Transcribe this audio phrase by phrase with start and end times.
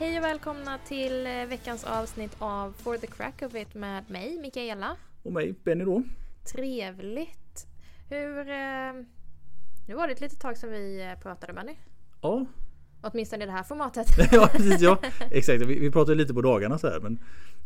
[0.00, 4.38] Hej och välkomna till eh, veckans avsnitt av For the Crack of It med mig,
[4.38, 4.96] Mikaela.
[5.22, 6.02] Och mig, Benny då.
[6.52, 7.66] Trevligt.
[8.08, 8.38] Hur...
[8.38, 8.92] Eh,
[9.88, 11.76] nu var det ett litet tag sedan vi eh, pratade Benny.
[12.20, 12.46] Ja,
[13.02, 14.06] Åtminstone i det här formatet.
[14.32, 14.80] ja precis.
[14.80, 14.98] Ja.
[15.30, 17.18] Exakt, vi, vi pratade lite på dagarna så här men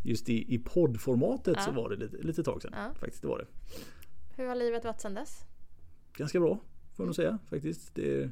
[0.03, 1.75] just i, i poddformatet så Ja.
[1.83, 2.73] var det lite, lite tag sedan.
[2.77, 2.95] Ja.
[3.01, 3.47] Faktiskt, det var det.
[4.37, 5.45] Hur har livet varit sedan dess?
[6.17, 6.55] Ganska bra,
[6.95, 7.95] får jag nog säga faktiskt.
[7.95, 8.31] Det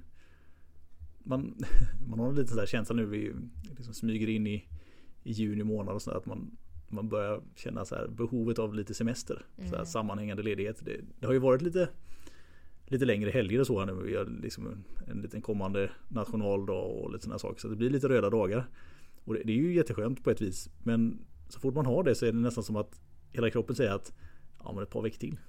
[1.24, 1.54] man,
[2.08, 3.32] man har en liten sån känsla nu, vi
[3.76, 4.64] liksom smyger in i,
[5.22, 6.56] i juni månad och så att man,
[6.88, 9.46] man börjar känna så här behovet av lite semester.
[9.56, 9.86] Så här Mm.
[9.86, 10.84] sammanhängande ledighet.
[10.84, 11.88] Det, det har ju varit lite
[12.86, 13.92] lite längre helger och så här nu.
[14.02, 17.60] Vi har liksom en, en liten kommande nationaldag och lite sådana saker.
[17.60, 18.66] Så det blir lite röda dagar.
[19.24, 20.68] Och det, det är ju jätteskönt på ett vis.
[20.82, 21.18] Men
[21.48, 23.00] så fort man har det så är det nästan som att
[23.32, 24.12] hela kroppen säger att
[24.64, 25.36] Ja men ett par veckor till.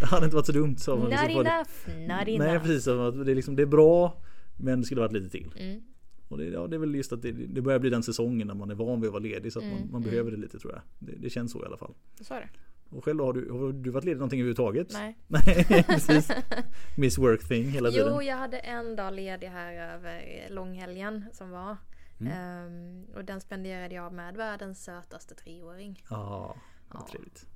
[0.00, 0.76] det hade inte varit så dumt.
[0.76, 2.58] Så Not liksom får det- enough, not Nej enough.
[2.64, 4.22] precis, som att det är, liksom, det är bra
[4.56, 5.50] men det skulle varit lite till.
[5.56, 5.82] Mm.
[6.28, 8.54] Och det, ja, det är väl just att det, det börjar bli den säsongen när
[8.54, 10.10] man är van vid att vara ledig så att Mm, man, man mm.
[10.10, 10.82] behöver det lite tror jag.
[10.98, 11.94] Det, det känns så i alla fall.
[12.20, 12.48] Så är det.
[12.96, 14.88] Och själv då, har du, har du varit ledig någonting överhuvudtaget?
[14.92, 15.18] Nej.
[15.26, 16.30] Nej, precis.
[16.96, 18.08] Miss work thing hela tiden.
[18.14, 21.76] Jo, jag hade en dag ledig här över långhelgen som var.
[22.20, 22.32] Mm.
[22.32, 26.02] Ehm, och den spenderade jag med världens sötaste treåring.
[26.10, 26.16] Ja,
[26.48, 26.56] vad
[26.94, 27.06] Ja.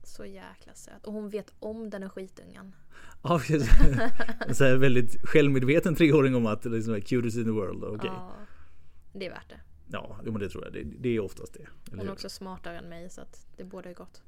[0.03, 1.07] Så jäkla söt.
[1.07, 2.75] Och hon vet om den är skitungen.
[3.23, 3.71] Ja, precis.
[4.49, 7.85] En så här väldigt självmedveten treåring om att liksom är cutest in the world.
[7.85, 8.11] Okej.
[8.15, 8.33] Ja,
[9.13, 9.61] det är värt det.
[9.93, 10.73] Ja, men det tror jag.
[10.73, 11.67] Det, det är oftast det.
[11.91, 12.13] Hon är hur?
[12.13, 14.23] också smartare än mig så att det borde gott.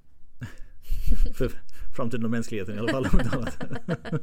[1.35, 1.51] För
[1.97, 3.07] framtiden och mänskligheten i alla fall.
[3.13, 3.59] om inte annat.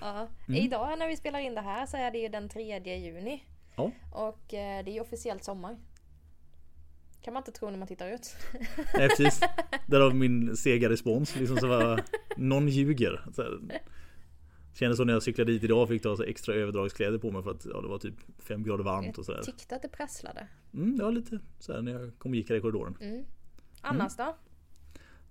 [0.00, 0.28] Ja.
[0.48, 0.60] Mm.
[0.60, 3.44] Idag när vi spelar in det här så är det ju den 3 juni.
[3.76, 3.92] Ja.
[4.12, 5.76] Och eh, det är ju officiellt sommar.
[7.22, 8.36] Kan man inte tro när man tittar ut.
[8.94, 9.40] Nej, precis.
[9.86, 11.36] Därav min sega respons.
[11.36, 12.02] Liksom så var,
[12.36, 13.24] någon ljuger.
[13.32, 13.60] Så här.
[14.74, 17.50] Kändes som när jag cyklade dit idag fick ta så extra överdragskläder på mig för
[17.50, 19.38] att ja, det var typ fem grader varmt och sådär.
[19.38, 20.48] Jag tyckte att det prasslade.
[20.74, 22.96] Mm, ja, lite så här när jag kom och gick här i korridoren.
[23.00, 23.24] Mm.
[23.80, 24.36] Annars då?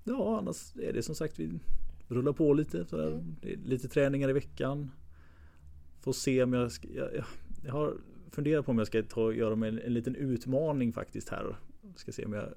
[0.04, 1.59] Ja, annars är det som sagt vi
[2.08, 2.86] rullar på lite.
[2.86, 3.08] Så här.
[3.08, 3.36] Mm.
[3.42, 4.92] Lite träningar i veckan.
[6.02, 7.25] Får se om jag ska, jag, jag,
[7.66, 7.98] jag har
[8.31, 11.56] funderat på om jag ska ta och göra mig en, en liten utmaning faktiskt här.
[12.00, 12.53] Ska se om jag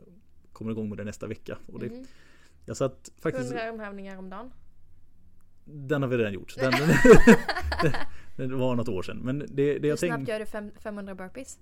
[0.52, 1.58] kommer igång med det nästa vecka.
[1.66, 2.06] Och det, Mm.
[2.64, 4.50] Jag satt faktiskt 100 armhävningar om dagen.
[5.64, 6.54] Den har vi redan gjort.
[6.56, 7.92] Den, den,
[8.48, 9.18] det var något år sedan.
[9.18, 10.32] Men det, det Hur jag snabbt tänkte...
[10.32, 11.58] gör du fem, 500 burpees?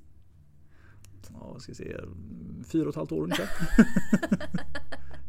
[1.33, 1.97] Ja, ska se.
[2.73, 3.49] Fyra och ett halvt år ungefär.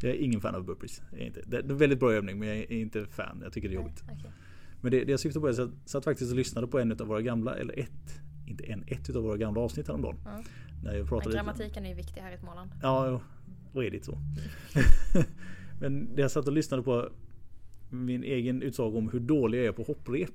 [0.00, 1.02] jag är ingen fan av burpees.
[1.10, 1.42] Jag är inte.
[1.46, 3.40] Det är en väldigt bra övning men jag är inte fan.
[3.42, 4.02] Jag tycker det är jobbigt.
[4.04, 4.30] Okej.
[4.80, 6.92] Men det, det jag syftar på är att jag satt faktiskt och lyssnade på en
[6.92, 10.16] av våra gamla, eller ett, inte en, ett utav våra gamla avsnitt häromdagen.
[10.24, 10.42] Ja.
[10.82, 11.36] När jag Men pratade lite.
[11.36, 12.70] grammatiken är ju viktig här i Småland.
[12.82, 13.20] Ja,
[13.72, 14.18] och är det så.
[15.80, 17.08] Men det jag satt och lyssnade på
[17.90, 20.34] min egen utsaga om hur dålig jag är på hopprep.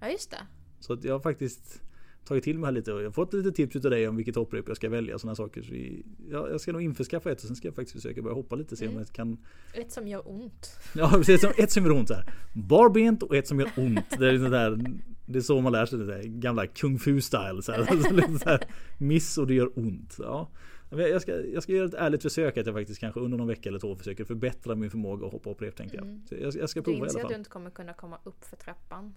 [0.00, 0.46] Ja just det.
[0.80, 1.82] Så att jag faktiskt
[2.24, 4.36] tagit till mig här lite och jag har fått lite tips utav dig om vilket
[4.36, 5.18] hopprep jag ska välja.
[5.18, 5.62] Sådana saker.
[5.62, 8.34] Så vi, ja, jag ska nog införskaffa ett och sen ska jag faktiskt försöka börja
[8.34, 8.76] hoppa lite.
[8.76, 9.04] Se om Mm.
[9.06, 9.38] jag kan
[9.74, 10.78] Ett som gör ont.
[10.94, 12.24] Ja precis, ett som gör ont så här.
[12.54, 14.18] Barbent och ett som gör ont.
[14.18, 14.78] Det är, liksom där,
[15.26, 17.62] det är så man lär sig det där gamla kung fu style.
[17.62, 17.84] Så här.
[18.02, 18.60] Så lite så här,
[18.98, 20.16] miss och det gör ont.
[20.18, 20.48] Ja.
[20.90, 23.68] Jag ska, jag ska göra ett ärligt försök att jag faktiskt kanske under någon vecka
[23.68, 26.04] eller två försöker förbättra min förmåga att hoppa hopprep tänkte jag.
[26.06, 26.20] Mm.
[26.28, 27.40] Så jag, jag ska Du prova i inser alla att du fall.
[27.40, 29.14] inte kommer kunna komma upp för trappan.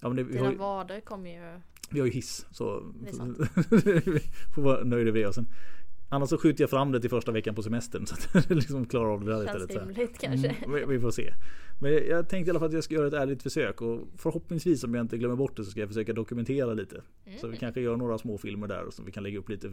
[0.00, 1.60] Ja, men det, vi, har, Dina ju- vader kommer ju...
[1.90, 2.92] vi har ju hiss så
[3.70, 4.20] vi
[4.54, 5.26] får vara nöjda med det.
[5.26, 5.46] Och sen,
[6.08, 8.86] annars så skjuter jag fram det till första veckan på semestern så att jag liksom
[8.86, 9.72] klarar av det där Känns istället.
[9.72, 10.48] så rimligt kanske.
[10.48, 11.34] Mm, vi, får se.
[11.80, 14.84] Men jag, tänkte i alla fall att jag ska göra ett ärligt försök och förhoppningsvis
[14.84, 17.02] om jag inte glömmer bort det så ska jag försöka dokumentera lite.
[17.40, 19.72] Så vi kanske gör några små filmer där och så vi kan lägga upp lite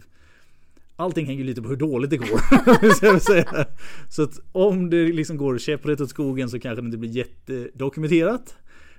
[0.98, 3.20] Allting hänger lite på hur dåligt det går.
[3.20, 3.66] säga.
[4.10, 8.58] Så att om det liksom går käpprätt åt skogen så kanske det inte blir jättedokumenterat.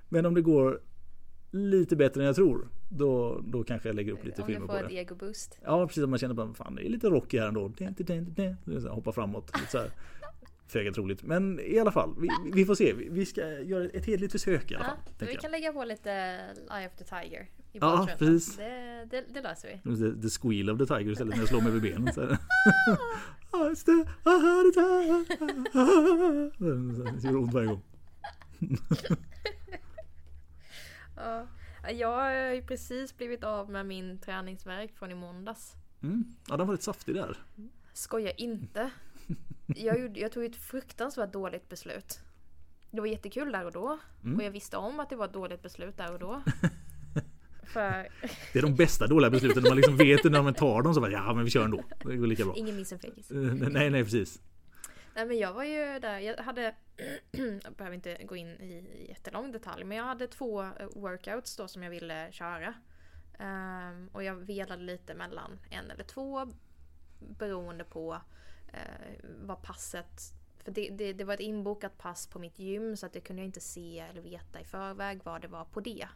[0.09, 0.81] Men om det går
[1.57, 2.69] lite bättre än jag tror.
[2.89, 4.87] Då, då kanske jag lägger upp lite Om du filmer på får det.
[4.87, 5.59] ett egoboost.
[5.65, 7.73] Ja precis, man känner bara fan det är lite rocky här ändå.
[8.91, 9.51] Hoppa framåt.
[9.61, 9.91] Lite så här.
[10.69, 11.23] Föga troligt.
[11.23, 12.93] Men i alla fall, vi, vi får se.
[12.93, 14.99] Vi- Vi ska göra ett hederligt försök i alla Ja, fall.
[15.07, 15.43] vi tänker jag.
[15.43, 16.11] kan lägga på lite
[16.79, 17.43] Eye of the Tiger.
[17.73, 18.57] I Ja, precis.
[18.57, 19.97] Det, det, det löser vi.
[19.97, 22.13] The, the squeal of the tiger istället när jag slår mig över benen.
[22.15, 22.39] Så här.
[27.23, 27.83] Det gör ont varje gång.
[31.89, 31.93] Ja.
[31.93, 35.73] Jag har ju precis blivit av med min träningsvärk från i måndags.
[36.03, 36.25] Mm.
[36.49, 37.39] Ja, den var lite saftig där.
[37.93, 38.91] Skoja inte.
[39.67, 42.21] Jag, gjorde, jag tog ett fruktansvärt dåligt beslut.
[42.91, 43.99] Det var jättekul där och då.
[44.25, 44.37] Mm.
[44.37, 46.43] Och jag visste om att det var ett dåligt beslut där och då.
[47.67, 48.09] För
[48.53, 49.63] Det är de bästa dåliga besluten.
[49.63, 51.85] När man liksom vet när man tar dem så bara ja men vi kör ändå.
[52.05, 52.55] Det går lika bra.
[52.57, 53.01] ingen miss en.
[53.01, 54.41] Eh, Nej nej precis.
[55.17, 56.75] Nej men jag var ju där, jag hade,
[57.63, 61.69] jag behöver inte gå in i jättelång detalj, men jag hade två eh, workouts då
[61.69, 62.75] som jag ville köra.
[63.39, 66.53] Ehm, och jag velade lite mellan en eller två
[67.19, 68.21] beroende på
[68.73, 70.21] eh, vad passet...
[70.65, 73.43] För det, det, det var ett inbokat pass på mitt gym så att det kunde
[73.43, 76.09] jag inte se eller veta i förväg vad det var på det.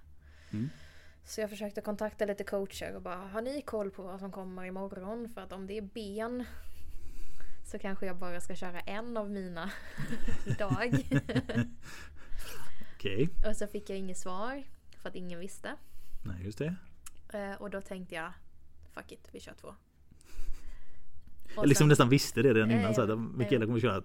[0.53, 0.70] Mm.
[1.25, 4.64] Så jag försökte kontakta lite coacher och bara Har ni koll på vad som kommer
[4.64, 5.29] imorgon?
[5.29, 6.44] För att om det är ben
[7.70, 9.70] så kanske jag bara ska köra en av mina
[10.46, 11.05] idag.
[12.96, 14.62] Okej, och så fick jag inget svar
[15.02, 15.76] för att ingen visste.
[16.22, 16.75] nej just det.
[17.32, 18.32] Eh, och då tänkte jag
[18.94, 19.75] Fuck it, vi kör två.
[21.56, 22.94] Jag liksom sen- nästan visste det redan innan.
[22.94, 23.17] Så ja, här.
[23.17, 24.02] Mikaela kommer köra.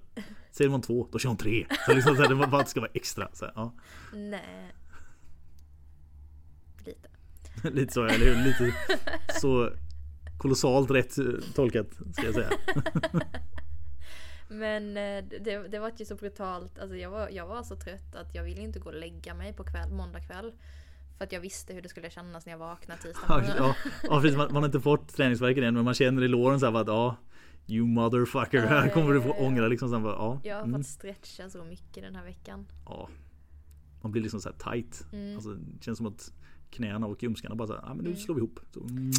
[0.52, 1.66] Säger man två, då kör hon tre.
[1.86, 3.30] Så liksom, så här, det var bara ska vara extra.
[3.34, 3.74] Så här, ja.
[4.14, 4.72] Nej.
[6.86, 7.10] Lite.
[7.70, 8.44] Lite så, eller hur?
[8.44, 8.74] Lite
[9.42, 9.72] så
[10.38, 12.50] kolossalt rätt eh, tolkat ska jag säga.
[14.48, 16.80] Men eh, det, det var ju så brutalt.
[16.80, 19.54] Alltså jag, var, jag var så trött att jag ville inte gå och lägga mig
[19.54, 20.54] på kväll, måndag kväll.
[21.18, 24.38] För att jag visste hur det skulle kännas när jag vaknade tisdag Ja, ja, precis,
[24.38, 26.88] man, man har inte fått träningsvärken än men man känner i låren så här att
[26.88, 27.16] ja
[27.68, 29.90] You motherfucker, Ja, här kommer du få ångra liksom.
[29.90, 32.66] Så här, ja, Jag har mm, fått stretcha så mycket den här veckan.
[32.86, 33.10] ja.
[34.02, 35.06] Man blir liksom så här tight.
[35.14, 35.36] Mm.
[35.36, 36.34] Alltså, det känns som att
[36.70, 38.20] knäna och ljumskarna bara så här, ja men nu Mm.
[38.22, 38.60] slår vi ihop.
[38.74, 39.12] Så, mm.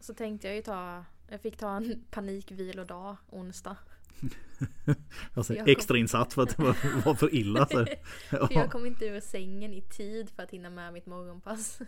[0.00, 3.76] Så tänkte jag ju ta, jag fick ta en panikvilodag onsdag.
[5.34, 7.66] Alltså, Jag kom- extra insatt för att det var, var för illa.
[7.66, 7.78] Så.
[7.78, 7.86] här.
[8.30, 8.48] För Ja.
[8.50, 11.78] jag kom inte ur sängen i tid för att hinna med mitt morgonpass.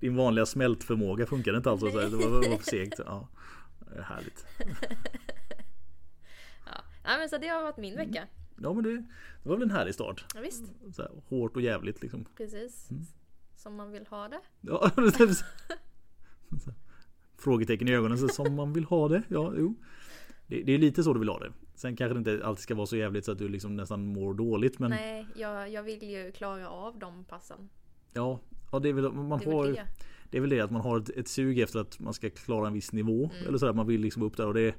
[0.00, 1.78] Din vanliga smältförmåga funkar inte.
[1.78, 2.98] Så här, det var, var för segt.
[3.06, 3.28] Ja.
[3.96, 4.46] Är Härligt.
[6.66, 6.82] Ja.
[7.04, 8.26] Nej men så det har varit min vecka.
[8.62, 8.96] Ja men det,
[9.42, 10.24] det var väl en härlig start.
[10.34, 12.24] Ja, visst, Så här, hårt och jävligt liksom.
[12.36, 12.90] precis.
[12.90, 13.02] Mm.
[13.66, 14.40] Som man vill ha det.
[14.60, 14.90] Ja,
[17.38, 19.22] Frågetecken i ögonen så som man vill ha det.
[19.28, 19.74] Ja, jo.
[20.46, 21.52] Det, det är lite så du vill ha det.
[21.74, 24.34] Sen kanske det inte alltid ska vara så jävligt så att du liksom nästan mår
[24.34, 24.78] dåligt.
[24.78, 27.68] Men Nej, jag, jag vill ju klara av de passen.
[28.12, 28.40] ja,
[28.72, 29.86] ja det är väl man Det är har det.
[30.30, 32.66] Det är väl det att man har ett, ett sug efter att man ska klara
[32.66, 33.30] en viss nivå.
[33.34, 33.48] Mm.
[33.48, 34.74] Eller sådär, man vill liksom upp där och det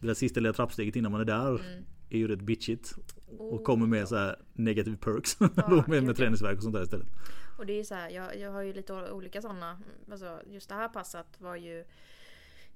[0.00, 1.84] det där sista lilla trappsteget innan man är där Mm.
[2.10, 2.92] är ju rätt bitchigt.
[3.38, 4.06] Och Oh, kommer med ja.
[4.06, 5.36] så här negativ perks.
[5.40, 5.48] Ja,
[5.88, 6.14] med, med ja.
[6.14, 7.06] träningsvärk och sånt där istället.
[7.56, 9.80] Och det är så här, jag, jag har ju lite olika sådana.
[10.10, 11.84] Alltså just det här passet var ju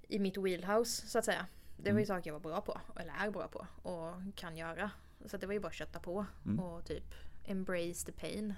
[0.09, 1.47] i mitt wheelhouse så att säga.
[1.77, 4.91] Det var ju saker jag var bra på, eller är bra på och kan göra.
[5.27, 6.61] Så det var ju bara att kötta på Mm.
[6.61, 7.15] och typ
[7.45, 8.55] embrace the pain.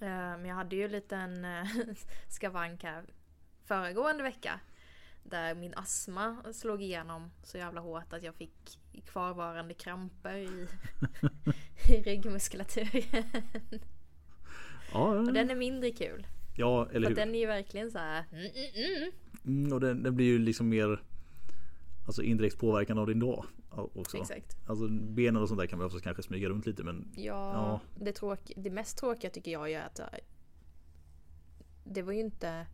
[0.00, 1.66] Eh, Men jag hade ju en liten eh,
[2.28, 3.04] skavank här
[3.64, 4.60] föregående vecka.
[5.22, 10.68] Där min astma slog igenom så jävla hårt att jag fick kvarvarande kramper i,
[11.88, 13.24] i ryggmuskulaturen.
[14.94, 16.26] Ja, Och den är mindre kul.
[16.56, 17.16] ja eller För hur.
[17.16, 18.24] den är ju verkligen så här.
[18.32, 19.12] Mm, mm, mm.
[19.46, 21.02] Mm, och den, den blir ju liksom mer
[22.06, 24.16] Alltså indirekt påverkan av din dag också.
[24.18, 24.56] Exakt.
[24.66, 27.22] Alltså benen och sånt där kan man också kanske smyga runt lite men Ja,
[27.54, 27.80] Ja.
[28.04, 30.06] Det, tråk, det mest tråkiga tycker jag är att äh,
[31.84, 32.66] det var ju inte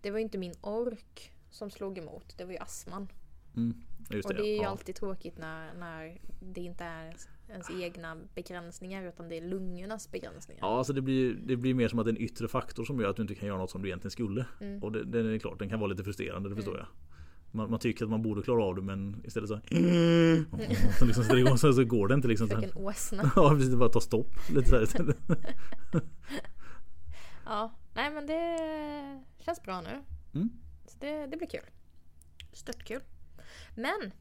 [0.00, 2.34] Det var inte min ork som slog emot.
[2.38, 3.08] Det var ju astman.
[3.56, 3.76] mm,
[4.10, 4.42] just Och det.
[4.42, 4.68] det är ju ja.
[4.68, 7.14] alltid tråkigt när, när det inte är
[7.50, 10.60] ens egna begränsningar utan det är lungornas begränsningar.
[10.62, 13.00] Ja, alltså det blir, det blir mer som att det är en yttre faktor som
[13.00, 14.46] gör att du inte kan göra något som du egentligen skulle.
[14.60, 14.82] Mm.
[14.82, 16.86] Och det, den är klart, den kan vara lite frustrerande, det förstår jag.
[17.50, 19.60] Man, man tycker att man borde klara av det men istället så
[20.98, 22.48] så, liksom, så, det går, så, så går det inte liksom.
[22.48, 23.30] Vilken åsna.
[23.36, 25.16] Ja precis, det bara ta stopp lite så här istället.
[27.44, 28.58] Ja, nej men det
[29.38, 30.02] känns bra nu.
[30.34, 30.50] Mm.
[30.86, 31.70] Så det, det blir kul.
[32.52, 33.00] Störtkul.
[33.74, 34.12] Men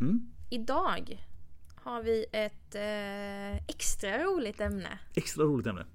[0.00, 0.32] Mm.
[0.50, 1.26] idag
[1.82, 4.98] har vi ett eh, extra roligt ämne.
[5.14, 5.86] Extra roligt ämne.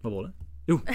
[0.00, 0.32] Vad var det?
[0.66, 0.80] Jo!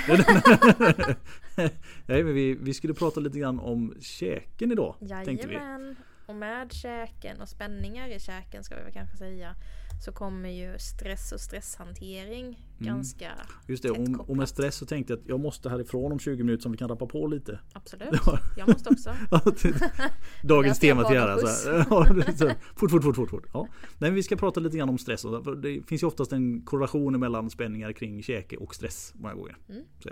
[2.05, 4.95] Nej men vi, vi skulle prata lite grann om käken idag.
[5.25, 5.53] Tänkte vi.
[5.53, 5.95] Jajamän.
[6.25, 9.55] Och med käken och spänningar i käken ska vi väl kanske säga.
[9.99, 13.31] Så kommer ju stress och stresshantering ganska
[13.67, 16.63] Just det, och, med stress så tänkte jag att jag måste härifrån om 20 minuter
[16.63, 17.59] så vi kan rappa på lite.
[17.73, 18.09] Absolut.
[18.25, 18.39] Ja.
[18.57, 19.13] Jag måste också.
[20.43, 21.85] Dagens tema till bad om.
[21.89, 22.51] Ja, det är så.
[22.75, 23.45] Fort, fort, fort, fort, fort.
[23.53, 23.67] Ja.
[23.97, 25.21] Nej, men vi ska prata lite grann om stress.
[25.21, 29.57] för Det finns ju oftast en korrelation mellan spänningar kring käke och stress många gånger.
[29.69, 29.83] Mm.
[29.99, 30.09] Så,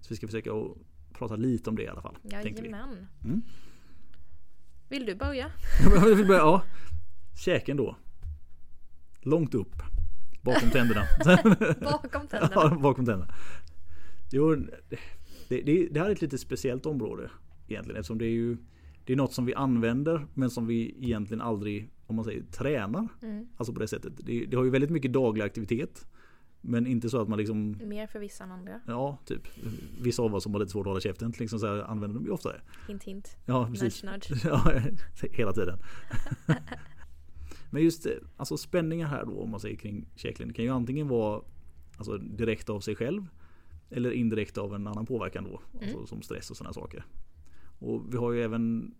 [0.00, 0.50] så vi ska försöka
[1.12, 2.16] prata lite om det i alla fall.
[2.22, 2.30] vi.
[2.32, 3.06] Jajamän.
[3.24, 3.42] Mm.
[4.88, 5.50] Vill du börja,
[6.28, 6.62] ja.
[7.44, 7.96] Käken då.
[9.26, 9.82] Långt upp.
[10.42, 11.02] Bakom tänderna.
[11.80, 12.78] Bakom ja, tänderna.
[12.78, 13.34] bakom tänderna.
[14.32, 14.54] Jo,
[15.48, 17.30] det, det, det här är ett lite speciellt område
[17.68, 18.56] egentligen eftersom det är ju
[19.04, 23.08] det är något som vi använder men som vi egentligen aldrig om man säger tränar.
[23.22, 23.48] Mm.
[23.56, 24.12] Alltså på det sättet.
[24.16, 26.06] Det, det har ju väldigt mycket daglig aktivitet.
[26.60, 28.80] Men inte så att man liksom Mer för vissa än andra.
[28.86, 29.48] Ja, typ.
[30.02, 32.26] Vissa av oss som har lite svårt att hålla käften liksom så här, använder de
[32.26, 32.60] ju oftare.
[32.88, 33.36] Hint hint.
[33.46, 34.02] Ja, precis.
[34.02, 34.44] Nudge nudge.
[34.48, 34.72] Ja,
[35.30, 35.78] hela tiden.
[37.70, 41.08] Men just det, alltså spänningar här då om man säger kring käklinjen kan ju antingen
[41.08, 41.42] vara
[41.96, 43.26] Alltså direkt av sig själv.
[43.90, 45.60] Eller indirekt av en annan påverkan då.
[45.82, 47.04] Alltså som stress och sådana saker.
[47.78, 48.94] Och vi har ju även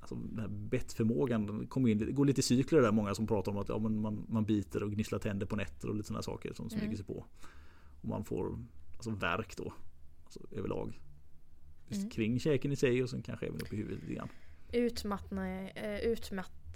[0.00, 1.66] alltså, den här bettförmågan.
[1.66, 2.92] Kommer in, det går lite i cykler där.
[2.92, 5.88] Många som pratar om att ja, men man, man biter och gnisslar tänder på nätter
[5.88, 7.24] och lite sådana saker som smyger sig på.
[8.00, 8.58] Och man får
[8.94, 9.72] alltså, värk då.
[10.24, 11.00] Alltså, överlag.
[11.88, 14.28] Just Kring käken i sig och sen kanske även upp i huvudet lite grann.
[14.72, 16.10] Utmattna, eh,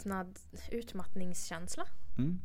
[0.07, 0.39] utmattnad,
[0.71, 1.87] utmattningskänsla.
[2.19, 2.39] Mm.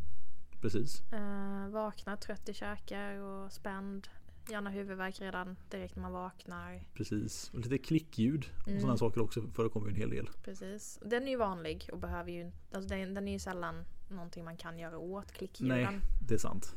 [0.62, 1.04] Precis.
[1.12, 4.08] Eh, vaknar trött i käkar och spänd.
[4.50, 6.84] Gärna huvudvärk redan direkt när man vaknar.
[6.94, 7.52] Precis.
[7.54, 8.80] Och lite klickljud och Mm.
[8.82, 10.30] sådana saker också förekommer en hel del.
[10.44, 11.00] Precis.
[11.06, 14.58] Den är ju vanlig och behöver ju alltså den, den är ju sällan någonting man
[14.58, 15.78] kan göra åt klickljuden.
[15.94, 16.76] Nej, det är sant.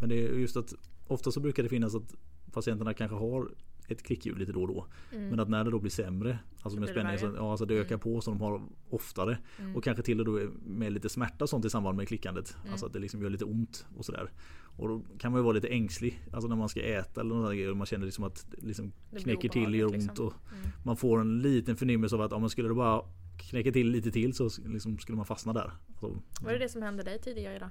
[0.00, 0.74] Men det är just att
[1.06, 2.14] ofta så brukar det finnas att
[2.52, 3.54] patienterna kanske har
[3.88, 4.86] ett klickljud lite då och då.
[5.10, 7.04] Men att när det då blir sämre, alltså med Mm.
[7.06, 9.38] det spänning, så, ja, alltså det ökar på så de har oftare.
[9.58, 9.76] Mm.
[9.76, 12.56] Och kanske till och då med lite smärta och sånt i samband med klickandet.
[12.70, 14.30] Alltså att det liksom gör lite ont och sådär.
[14.76, 16.20] Och då kan man ju vara lite ängslig.
[16.32, 19.20] Alltså när man ska äta eller något sånt, man känner liksom att det liksom blir
[19.22, 19.94] knäcker till och gör ont.
[19.94, 20.72] obehagligt, Och liksom.
[20.84, 23.02] Man får en liten förnimmelse av att ja, men skulle det bara
[23.36, 25.72] knäcka till lite till så liksom skulle man fastna där.
[25.88, 27.70] Alltså, Var det det som hände dig tidigare idag?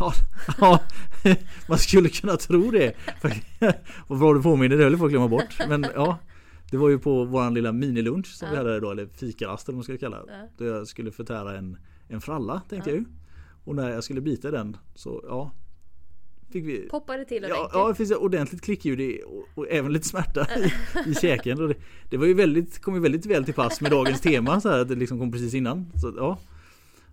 [0.00, 0.12] Ja,
[0.60, 0.82] ja,
[1.68, 2.92] man skulle kunna tro det.
[4.08, 5.58] Vad bra du påminner, det höll jag på att glömma bort.
[5.68, 6.18] Men ja,
[6.70, 8.60] det var ju på våran lilla minilunch som vi Ja.
[8.62, 10.32] hade idag, eller fikarast eller vad man ska kalla det.
[10.32, 10.48] Ja.
[10.58, 11.76] Då jag skulle förtära en,
[12.08, 12.96] en fralla tänkte Ja.
[12.96, 13.06] jag ju.
[13.64, 15.50] Och när jag skulle bita den så ja.
[16.52, 17.70] Fick vi Poppade till Ja, ordentligt.
[17.74, 20.46] ja, det finns ett ordentligt klickljud och, och även lite smärta
[21.06, 21.60] i, i käken.
[21.62, 21.74] Och det,
[22.10, 24.78] det var ju väldigt, kom ju väldigt väl till pass med dagens tema så här
[24.78, 25.92] att det liksom kom precis innan.
[25.96, 26.38] Så ja.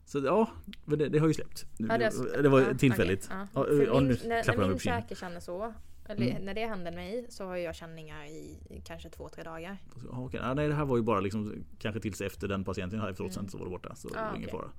[0.09, 0.47] Så ja,
[0.85, 1.65] men det, det har ju släppt.
[1.77, 3.29] Ja, det, har- det var ja, tillfälligt.
[3.53, 5.73] okej, Ja, ja, nu när, min käke känner så,
[6.05, 6.45] eller Mm.
[6.45, 9.77] när det händer mig så har jag känningar i kanske två, tre dagar.
[10.09, 10.39] Okej.
[10.43, 13.11] Ja, nej, det här var ju bara liksom kanske tills efter den patienten jag hade
[13.11, 13.95] efteråt sen så var det borta.
[13.95, 14.25] Så det Mm.
[14.25, 14.59] Ja, var ingen okej.
[14.59, 14.71] fara.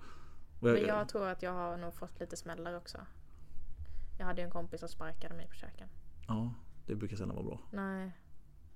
[0.72, 2.98] Jag, Men jag tror att jag har nog fått lite smällar också.
[4.18, 5.88] Jag hade ju en kompis som sparkade mig på käken.
[6.28, 6.54] Ja,
[6.86, 7.60] det brukar sällan vara bra.
[7.72, 8.12] Nej,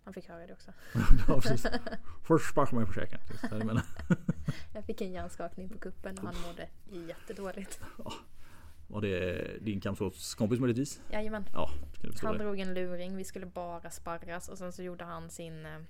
[0.05, 0.73] han fick höra det också.
[1.29, 1.67] ja, precis.
[2.23, 3.09] Först sparkar man det,
[3.51, 3.83] jag.
[4.75, 6.69] Jag fick en hjärnskakning på kuppen och han mådde
[7.09, 7.81] jättedåligt.
[8.87, 11.01] Var det din kampsportskompis möjligtvis?
[11.11, 11.45] Jajamän.
[11.53, 11.71] Ja,
[12.23, 12.45] Han det.
[12.45, 15.81] drog en luring, vi skulle bara sparras och sen så gjorde han sin eh,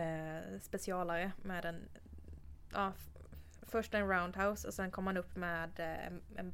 [0.00, 1.88] eh, specialare med en
[2.72, 2.92] ja,
[3.62, 6.50] Först en roundhouse och sen kom han upp med eh, en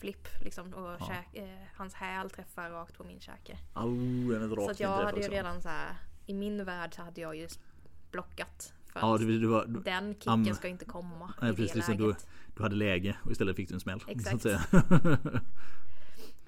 [0.00, 1.06] backflip liksom och Ja.
[1.06, 3.58] käk, eh, hans häl träffar rakt på min käke.
[3.74, 5.94] En Så att jag hade ju redan så här
[6.26, 7.48] i min värld så hade jag ju
[8.10, 8.72] blockat.
[8.92, 11.62] För Ja, du, du, var, du, den kicken am- ska inte komma Nej, i det
[11.62, 11.98] precis, läget.
[11.98, 12.14] du-
[12.56, 14.00] du hade läge och istället fick du en smäll.
[14.08, 14.46] Exakt.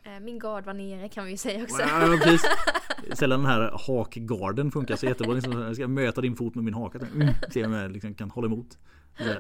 [0.04, 1.80] Eh, Min gard var nere kan vi ju säga också.
[1.82, 2.42] Ja, precis.
[3.12, 5.35] Sällan den här hakgarden funkar så jättebra.
[5.35, 6.99] Liksom, jag ska möta din fot med min haka.
[6.99, 8.78] Mm, se om jag liksom kan hålla emot.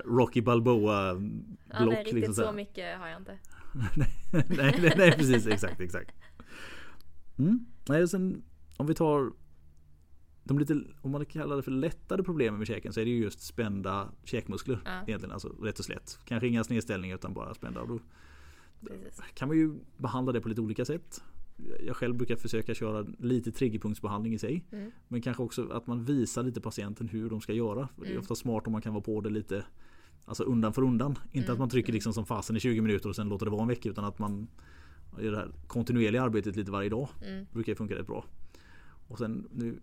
[0.04, 1.94] Rocky Balboa Ja, block.
[1.94, 3.38] nej, riktigt liksom, så mycket har jag inte.
[3.96, 5.46] nej, nej, nej, precis.
[5.46, 6.12] Exakt, exakt.
[7.38, 7.66] Mm.
[7.88, 8.42] Nej, och sen
[8.76, 9.32] om vi tar
[10.44, 13.22] de lite, om man kallar det för lättare problem med käken så är det ju
[13.22, 14.80] just spända käkmuskler.
[14.84, 14.90] Ja.
[15.06, 16.18] Egentligen, alltså rätt och slätt.
[16.24, 17.84] Kanske inga snedställningar utan bara spända.
[17.84, 17.98] Då
[18.86, 19.20] Precis.
[19.34, 21.22] kan man ju behandla det på lite olika sätt.
[21.86, 24.64] Jag själv brukar försöka köra lite triggerpunktsbehandling i sig.
[24.72, 24.90] Mm.
[25.08, 27.88] Men kanske också att man visar lite patienten hur de ska göra.
[27.94, 28.20] För Det är Mm.
[28.20, 29.64] ofta smart om man kan vara på det lite
[30.24, 31.18] Alltså undan för undan.
[31.32, 31.52] Inte Mm.
[31.52, 33.68] att man trycker liksom som fasen i 20 minuter och sen låter det vara en
[33.68, 34.48] vecka utan att man
[35.20, 37.08] gör det här kontinuerliga arbetet lite varje dag.
[37.26, 37.46] Mm.
[37.52, 38.24] Brukar funka rätt bra.
[39.08, 39.80] Och sen nu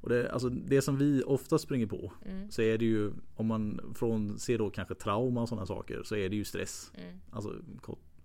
[0.00, 2.50] Och det, alltså det som vi ofta springer på Mm.
[2.50, 6.16] så är det ju om man från ser då kanske trauma och sådana saker så
[6.16, 6.92] är det ju stress.
[6.94, 7.20] Mm.
[7.30, 7.54] Alltså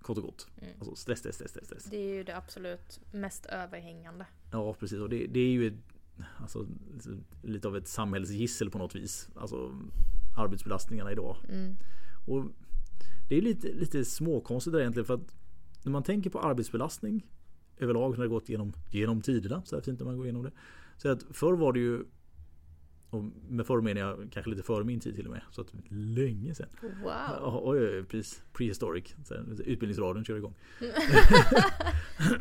[0.02, 0.48] kort, och gott.
[0.62, 0.74] Mm.
[0.80, 1.84] Alltså stress, stress, stress, stress.
[1.84, 4.26] Det är ju det absolut mest överhängande.
[4.52, 5.74] Ja precis och det, det är ju ett,
[6.42, 6.68] alltså,
[7.44, 9.30] lite av ett samhällsgissel på något vis.
[9.36, 9.72] Alltså
[10.38, 11.38] arbetsbelastningarna idag.
[11.50, 11.76] Mm.
[12.28, 12.46] Och
[13.30, 15.36] det är lite, lite småkonstigt där egentligen för att
[15.84, 17.26] när man tänker på arbetsbelastning
[17.78, 20.52] överlag som har gått genom, genom tiderna, så här fint när man går igenom det.
[20.98, 22.04] Så att förr var det ju
[23.10, 25.42] och med förr menar jag kanske lite före min tid till och med.
[25.52, 26.68] Så att länge sedan.
[26.82, 27.62] Wow!
[27.64, 28.24] Oj, oj, oj.
[28.54, 29.16] Prehistoric.
[29.66, 30.54] Utbildningsradion kör igång.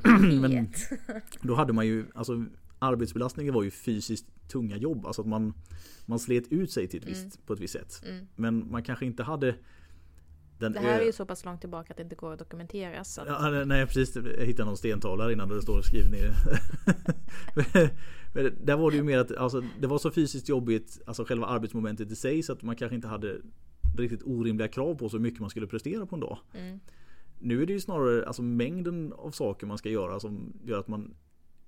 [0.40, 0.68] Men
[1.42, 2.44] då hade man ju, alltså
[2.78, 5.06] arbetsbelastningen var ju fysiskt tunga jobb.
[5.06, 5.54] Alltså att man,
[6.06, 8.02] man slet ut sig till ett visst, på ett visst sätt.
[8.08, 8.26] Mm.
[8.36, 9.54] Men man kanske inte hade
[10.58, 13.04] den Det här är ju så pass långt tillbaka att det inte går att dokumentera.
[13.04, 16.34] Så att, Ja, nej, precis, jag hittade någon stentavla innan det står skrivet ner.
[18.66, 22.10] Där var det ju mer att alltså, det var så fysiskt jobbigt, alltså själva arbetsmomentet
[22.10, 23.36] i sig så att man kanske inte hade
[23.98, 26.38] riktigt orimliga krav på så mycket man skulle prestera på en dag.
[26.54, 26.80] mm.
[27.40, 30.88] Nu är det ju snarare alltså, mängden av saker man ska göra som gör att
[30.88, 31.14] man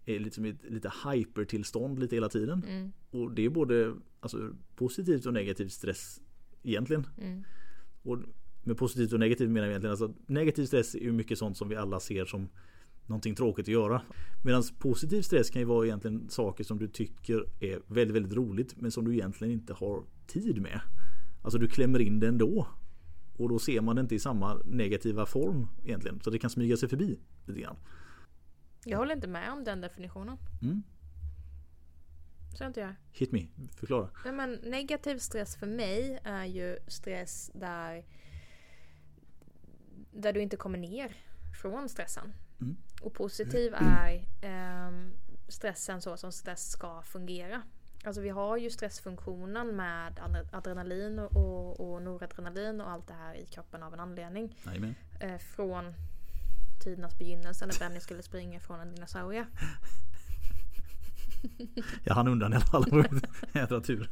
[0.04, 2.64] är liksom i ett lite hypertillstånd lite hela tiden.
[2.68, 2.92] Mm.
[3.11, 6.20] Och det är både alltså, positivt och negativt stress
[6.62, 7.06] egentligen.
[7.18, 7.44] Mm.
[8.02, 8.18] Och
[8.70, 11.68] med positivt och negativt menar jag egentligen alltså negativ stress är ju mycket sånt som
[11.68, 12.48] vi alla ser som
[13.06, 14.02] någonting tråkigt att göra.
[14.45, 18.76] Medan positiv stress kan ju vara egentligen saker som du tycker är väldigt, väldigt roligt
[18.76, 20.80] men som du egentligen inte har tid med.
[21.42, 22.66] Alltså du klämmer in det ändå.
[23.36, 26.21] Och då ser man det inte i samma negativa form egentligen.
[26.21, 27.76] Så det kan smyga sig förbi lite grann.
[28.84, 30.36] Jag håller inte med om den definitionen.
[30.62, 30.82] Mm.
[32.54, 32.95] Så inte jag.
[33.12, 34.08] Hit me, förklara.
[34.25, 38.04] Nej, men negativ stress för mig är ju stress där,
[40.10, 41.16] där du inte kommer ner
[41.62, 42.32] från stressen.
[42.60, 42.76] Mm.
[43.02, 45.10] Och positiv är ehm,
[45.49, 47.62] stressen så som stress ska fungera.
[48.04, 53.34] Alltså vi har ju stressfunktionen med adre- adrenalin och, och, noradrenalin och allt det här
[53.34, 54.56] i kroppen av en anledning.
[55.20, 55.94] Eh, från
[56.84, 59.46] tidernas begynnelse när Benny skulle springa från en dinosaurie.
[62.04, 63.04] Jag hann undan i alla fall.
[63.52, 64.10] Jädra tur.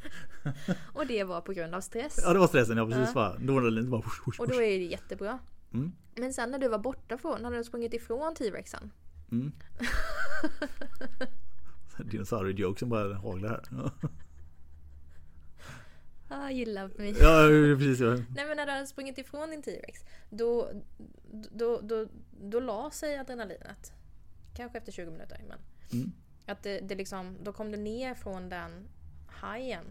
[0.92, 2.20] Och det var på grund av stress.
[2.22, 3.08] Ja det var stressen, ja precis.
[3.14, 3.36] Ja.
[3.40, 3.68] Bara.
[3.70, 5.38] Lite bara husch, husch, Och då är det jättebra.
[5.72, 5.92] Mm.
[6.16, 8.90] Men sen när du var borta från, när du sprungit ifrån T-rexen.
[9.32, 9.52] Mm.
[12.10, 13.90] Dinosaurie-joke som bara haglar här.
[16.30, 17.10] Ah, gillar mig.
[17.20, 18.00] ja precis.
[18.00, 18.10] Ja.
[18.14, 20.04] Nej men när du hade sprungit ifrån din T-rex.
[20.30, 20.70] Då,
[21.52, 22.06] då, då,
[22.40, 23.92] då la sig adrenalinet.
[24.54, 25.44] Kanske efter 20 minuter.
[25.48, 25.58] Men
[25.92, 26.12] Mm.
[26.46, 28.88] att det, det liksom, då kom du ner från den
[29.28, 29.84] hajen.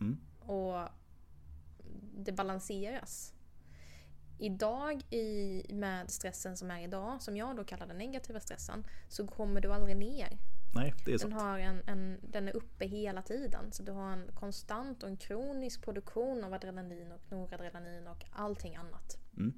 [0.00, 0.16] Mm.
[0.40, 0.88] Och
[2.16, 3.34] det balanseras.
[4.38, 9.26] Idag i, med stressen som är idag, som jag då kallar den negativa stressen, så
[9.26, 10.38] kommer du aldrig ner.
[10.74, 13.72] Nej, det är Den, har en, en, den är uppe hela tiden.
[13.72, 18.76] Så du har en konstant och en kronisk produktion av adrenalin och noradrenalin och allting
[18.76, 19.18] annat.
[19.36, 19.54] Mm.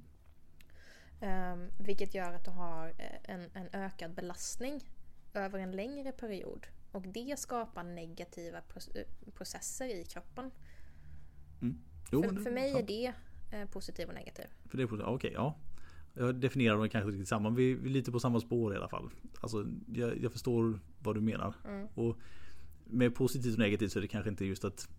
[1.21, 4.81] Ehm, vilket gör att du har eh, en, en ökad belastning
[5.33, 6.67] över en längre period.
[6.91, 10.51] Och det skapar negativa eh, processer i kroppen.
[12.11, 13.13] Jo, för, för mig är det
[13.71, 14.45] positiv och negativ.
[14.69, 15.07] För det är positivt.
[15.07, 15.57] Okej, ja.
[16.13, 17.49] Jag definierar dem kanske riktigt samma.
[17.49, 19.09] Vi vi är lite på samma spår i alla fall.
[19.39, 21.53] Alltså, jag, jag förstår vad du menar.
[21.67, 21.87] Mm.
[21.95, 22.17] Och
[22.85, 24.89] med positivt och negativt så är det kanske inte just att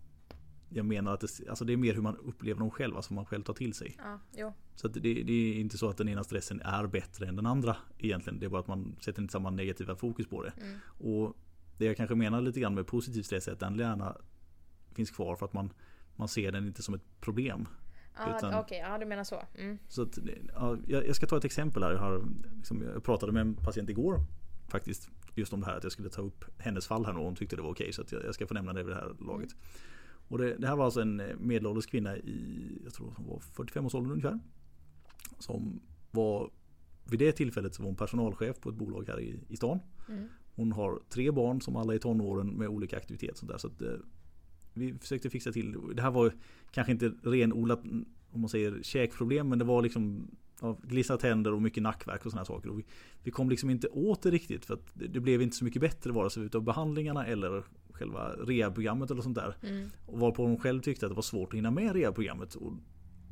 [0.69, 3.15] jag menar att det, alltså det är mer hur man upplever dem själv, alltså vad
[3.15, 3.97] man själv tar till sig.
[4.31, 4.53] Ja.
[4.75, 7.77] Så det, det är inte så att den ena stressen är bättre än den andra
[7.97, 8.39] egentligen.
[8.39, 10.53] Det är bara att man sätter inte samma negativa fokus på det.
[10.61, 10.79] Mm.
[10.85, 11.37] Och
[11.77, 14.17] det jag kanske menar lite grann med positiv stress är att den gärna
[14.95, 15.73] finns kvar för att man,
[16.15, 17.67] man ser den inte som ett problem.
[18.37, 19.41] Utan- Okej, ja du menar så.
[19.55, 19.77] Mm.
[19.87, 20.17] Så att,
[20.55, 21.91] ja, jag ska ta ett exempel här.
[21.91, 22.25] Jag, har,
[22.57, 24.19] liksom, jag pratade med en patient igår
[24.67, 25.09] faktiskt.
[25.35, 27.55] Just om det här att jag skulle ta upp hennes fall här och hon tyckte
[27.55, 27.93] det var okej.
[27.93, 29.49] Så att jag, jag ska få nämna det vid det här laget.
[30.27, 33.85] Och det, det här var alltså en medelålders kvinna i, jag tror hon var 45
[33.85, 34.39] års ålder ungefär.
[35.39, 36.49] Som var,
[37.03, 39.79] vid det tillfället så var hon personalchef på ett bolag här i, i stan.
[40.09, 40.27] Mm.
[40.55, 43.35] Hon har tre barn som alla är i tonåren med olika aktiviteter.
[43.35, 43.93] Så, där, så att, eh,
[44.73, 45.75] vi försökte fixa till.
[45.95, 46.33] Det här var
[46.71, 47.83] kanske inte renodlat
[48.31, 50.27] om man säger käkproblem men det var liksom
[50.61, 52.69] ja, glissat tänder och mycket nackverk och sådana saker.
[52.69, 52.85] Och vi,
[53.23, 55.81] vi, kom liksom inte åt det riktigt för att det, det blev inte så mycket
[55.81, 59.57] bättre vare sig utav behandlingarna eller själva rehabprogrammet eller sånt där.
[59.61, 59.89] Mm.
[60.05, 62.55] Och varpå hon själv tyckte att det var svårt att hinna med rehabprogrammet.
[62.55, 62.73] Och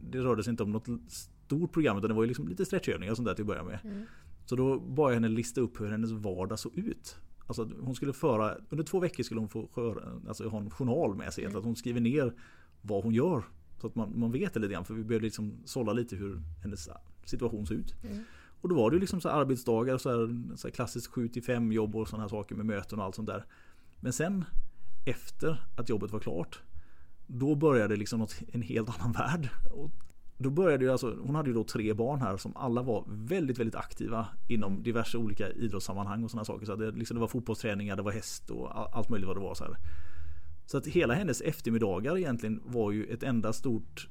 [0.02, 3.12] det rörde sig inte om något stort program utan det var ju liksom lite stretchövningar
[3.12, 3.80] och sånt där till att börja med.
[3.84, 4.04] Mm.
[4.46, 7.18] Så då bad jag henne lista upp hur hennes vardag såg ut.
[7.52, 9.70] Alltså hon skulle föra, under två veckor skulle hon få
[10.28, 11.46] alltså, ha en journal med sig.
[11.46, 11.58] Mm.
[11.58, 12.34] Att hon skriver ner
[12.82, 13.44] vad hon gör.
[13.82, 14.86] Så att man, man vet det lite grann.
[14.86, 16.90] För vi behövde liksom sålla lite hur hennes
[17.26, 17.96] situation såg ut.
[18.04, 18.24] Mm.
[18.62, 21.96] Och då var det liksom så arbetsdagar, så här, så här klassiskt 7 5 jobb
[21.96, 23.46] och sådana här saker med möten och allt sånt där.
[24.00, 24.46] Men sen
[25.06, 26.62] efter att jobbet var klart
[27.34, 29.50] då började liksom något, en helt annan värld.
[29.72, 29.92] Och
[30.42, 33.60] då började ju alltså, hon hade ju då tre barn här som alla var väldigt,
[33.60, 36.66] väldigt aktiva inom diverse olika idrottssammanhang och sådana saker.
[36.66, 39.56] Så det, liksom, det var fotbollsträningar, det var häst och allt möjligt vad det var.
[39.56, 39.78] Så, här.
[40.66, 44.08] så att hela hennes eftermiddagar egentligen var ju ett enda stort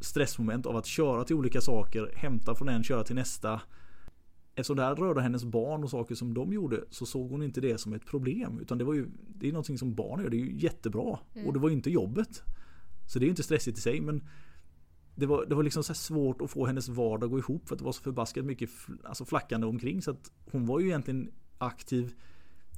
[0.00, 3.60] stressmoment av att köra till olika saker, hämta från en, köra till nästa.
[4.54, 7.60] Eftersom det här rörde hennes barn och saker som de gjorde så såg hon inte
[7.60, 8.58] det som ett problem.
[8.60, 11.18] Utan det var ju Det är någonting som barn gör, det är ju jättebra.
[11.34, 11.46] Mm.
[11.46, 12.42] Och det var ju inte jobbet.
[13.06, 14.22] Så det är ju inte stressigt i sig men
[15.14, 17.74] det var, det var liksom så svårt att få hennes vardag att gå ihop för
[17.74, 18.70] att det var så förbaskat mycket
[19.04, 20.02] alltså flackande omkring.
[20.02, 22.14] Så att hon var ju egentligen aktiv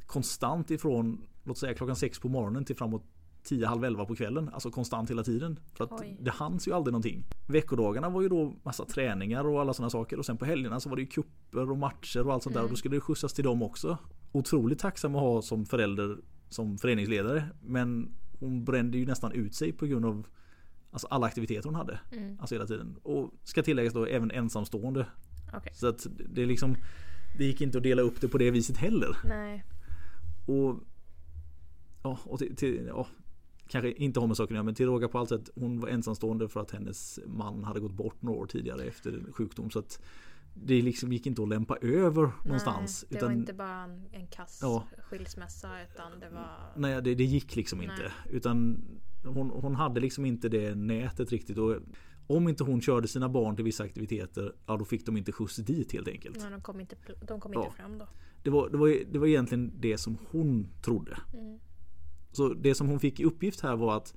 [0.07, 3.03] konstant ifrån låt säga klockan sex på morgonen till framåt
[3.43, 4.51] 10, halv 11 på kvällen.
[4.53, 5.61] Alltså konstant hela tiden.
[5.75, 6.17] För att Oj.
[6.21, 7.25] det hanns ju aldrig någonting.
[7.49, 10.19] Veckodagarna var ju då massa träningar och alla sådana saker.
[10.19, 12.61] Och sen på helgerna så var det ju kupper och matcher och allt sånt mm.
[12.61, 12.65] där.
[12.65, 13.99] Och då skulle det skjutsas till dem också.
[14.33, 16.19] Otroligt tacksam att ha som förälder
[16.49, 17.45] som föreningsledare.
[17.63, 20.27] Men hon brände ju nästan ut sig på grund av
[20.97, 22.01] Alltså alla aktiviteter hon hade.
[22.13, 22.37] Mm.
[22.41, 22.97] Alltså hela tiden.
[23.03, 25.07] Och ska tilläggas då även ensamstående.
[25.57, 25.75] Okay.
[25.75, 26.77] Så att det är liksom
[27.39, 29.17] Det gick inte att dela upp det på det viset heller.
[29.25, 29.65] Nej.
[30.47, 30.81] Och
[32.03, 33.07] Ja, och till, till ja,
[33.69, 36.61] Kanske inte har med saken men till råga på allt sätt Hon var ensamstående för
[36.61, 39.71] att hennes man hade gått bort några år tidigare efter sjukdom.
[39.71, 40.03] Så att
[40.55, 43.05] det liksom gick inte att lämpa över nej, någonstans.
[43.09, 46.73] Det utan, var inte bara en, en kass ja, skilsmässa utan det var...
[46.77, 47.89] Nej det, det gick liksom nej.
[47.91, 48.13] inte.
[48.31, 48.85] Utan
[49.27, 51.59] hon, hon hade liksom inte det nätet riktigt.
[51.59, 51.77] Och
[52.27, 55.57] om inte hon körde sina barn till vissa aktiviteter, ja då fick de inte skjuts
[55.57, 56.39] dit helt enkelt.
[56.41, 56.97] Nej, de kom inte,
[57.29, 58.09] de kom inte fram då.
[58.43, 61.19] Det var, det, var, det var egentligen det som hon trodde.
[61.35, 61.59] Mm.
[62.33, 64.15] Så det som hon fick i uppgift här var att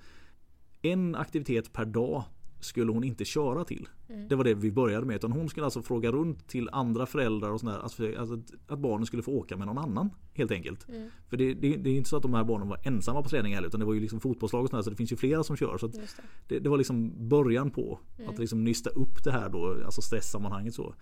[0.81, 2.23] en aktivitet per dag
[2.59, 3.87] skulle hon inte köra till.
[4.09, 4.27] Mm.
[4.27, 5.15] Det var det vi började med.
[5.15, 7.79] Utan hon skulle alltså fråga runt till andra föräldrar och sådär.
[7.79, 10.09] Alltså, alltså att barnen skulle få åka med någon annan.
[10.33, 10.89] Helt enkelt.
[10.89, 11.09] Mm.
[11.29, 13.55] För det, det, det, är inte så att de här barnen var ensamma på träning
[13.55, 13.67] heller.
[13.67, 14.83] Utan det var ju liksom fotbollslag och sådär.
[14.83, 15.77] Så det finns ju flera som kör.
[15.77, 15.99] Så det.
[16.47, 16.69] Det, det.
[16.69, 18.29] var liksom början på mm.
[18.29, 19.77] att liksom nysta upp det här då.
[19.85, 20.95] Alltså stresssammanhanget så.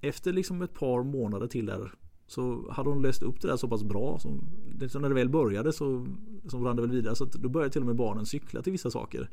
[0.00, 1.92] Efter liksom ett par månader till där
[2.30, 4.18] så hade hon löst upp det där så pass bra.
[4.18, 4.40] Så,
[4.80, 6.06] liksom när det väl började så,
[6.48, 7.14] så rann det väl vidare.
[7.14, 9.30] Så då började till och med barnen cykla till vissa saker.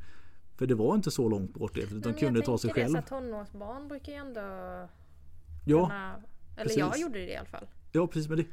[0.58, 2.04] För det var inte så långt bort det.
[2.04, 2.96] De kunde ta sig själv.
[2.96, 4.42] Jag tonårsbarn brukar ju ändå
[5.66, 6.16] ja, kunna,
[6.56, 6.78] Eller precis.
[6.78, 7.68] jag gjorde det i alla fall.
[7.92, 8.30] Ja precis.
[8.30, 8.46] Men det,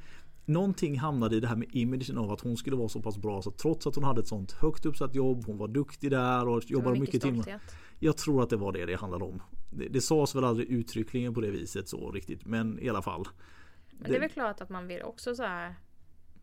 [0.45, 3.43] någonting hamnade i det här med imagen av att hon skulle vara så pass bra.
[3.43, 5.45] Så trots att hon hade ett sånt högt uppsatt jobb.
[5.47, 7.61] Hon var duktig där och jobbade mycket, mycket timmar.
[7.99, 9.43] Jag tror att det var det det handlade om.
[9.71, 12.47] Det, det sades väl aldrig uttryckligen på det viset så riktigt.
[12.47, 13.29] Men i alla fall.
[13.91, 15.75] Men det är väl klart att man vill också så här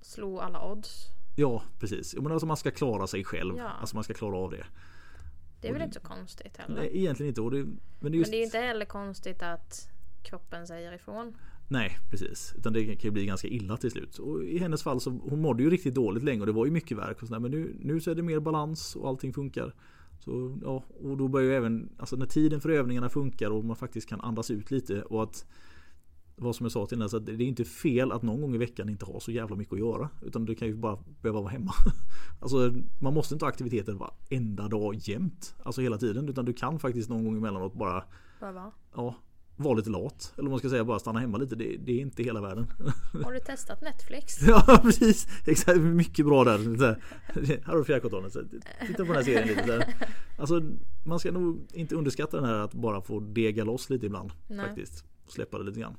[0.02, 1.08] slå alla odds.
[1.36, 2.16] Ja precis.
[2.16, 3.58] Men alltså man ska klara sig själv.
[3.58, 3.70] Ja.
[3.70, 4.66] Alltså man ska klara av det.
[5.62, 6.76] Det är väl inte så konstigt heller?
[6.76, 7.42] Nej, egentligen inte.
[7.42, 8.32] Och det, men, det är just...
[8.32, 9.90] men det är inte heller konstigt att
[10.24, 11.38] kroppen säger ifrån.
[11.68, 12.54] Nej precis.
[12.58, 14.18] Utan det kan ju bli ganska illa till slut.
[14.18, 16.72] Och i hennes fall så hon mådde ju riktigt dåligt länge och det var ju
[16.72, 17.22] mycket verk.
[17.22, 19.74] Och sådär, men nu, nu så är det mer balans och allting funkar.
[20.20, 23.76] Så, ja, och då börjar ju även, alltså när tiden för övningarna funkar och man
[23.76, 25.46] faktiskt kan andas ut lite och att
[26.42, 28.58] vad som jag sa till henne, så det är inte fel att någon gång i
[28.58, 30.10] veckan inte ha så jävla mycket att göra.
[30.22, 31.74] Utan du kan ju bara behöva vara hemma.
[32.40, 35.56] Alltså man måste inte ha aktiviteter varenda dag jämt.
[35.64, 36.30] Alltså hela tiden.
[36.30, 38.04] Utan du kan faktiskt någon gång emellanåt bara
[38.40, 39.16] Vad Ja,
[39.56, 40.34] vara lite lat.
[40.38, 41.56] Eller man ska säga bara stanna hemma lite.
[41.56, 42.68] Det, det, är inte hela världen.
[43.24, 44.42] Har du testat Netflix?
[44.48, 45.28] ja precis.
[45.46, 45.80] Exakt.
[45.80, 46.58] Mycket bra där.
[46.58, 48.32] här har du fjärrkontrollen.
[48.88, 49.94] Titta på den här serien lite.
[50.38, 50.62] Alltså
[51.06, 54.32] man ska nog inte underskatta den här att bara få dega loss lite ibland.
[54.48, 54.66] Nej.
[54.66, 55.06] Faktiskt.
[55.28, 55.98] Släppa det lite grann.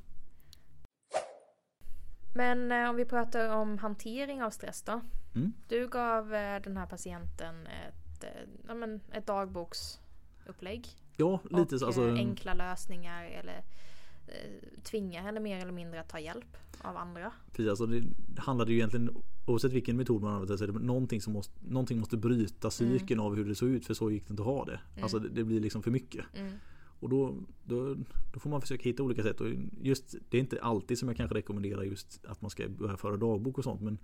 [2.34, 5.00] Men eh, om vi pratar om hantering av stress då.
[5.34, 5.52] Mm.
[5.68, 8.30] Du gav eh, den här patienten ett, eh,
[8.68, 10.88] ja, men ett dagboksupplägg.
[11.16, 11.86] Ja, lite så.
[11.86, 13.64] Alltså, enkla lösningar eller
[14.26, 17.32] eh, tvinga henne mer eller mindre att ta hjälp av andra.
[17.52, 18.02] Precis, alltså det
[18.38, 19.10] handlade ju egentligen
[19.46, 23.20] oavsett vilken metod man använder så är det någonting som måste, någonting måste bryta cykeln
[23.20, 23.26] mm.
[23.26, 24.80] av hur det såg ut för så gick det inte att ha det.
[24.92, 25.02] Mm.
[25.02, 26.24] Alltså det, det, blir liksom för mycket.
[26.34, 26.52] Mm.
[27.02, 27.34] Och då,
[27.64, 27.94] då,
[28.32, 29.40] då, får man försöka hitta olika sätt.
[29.40, 29.48] Och
[29.80, 33.16] just, det är inte alltid som jag kanske rekommenderar just att man ska börja föra
[33.16, 33.80] dagbok och sånt.
[33.80, 33.98] Men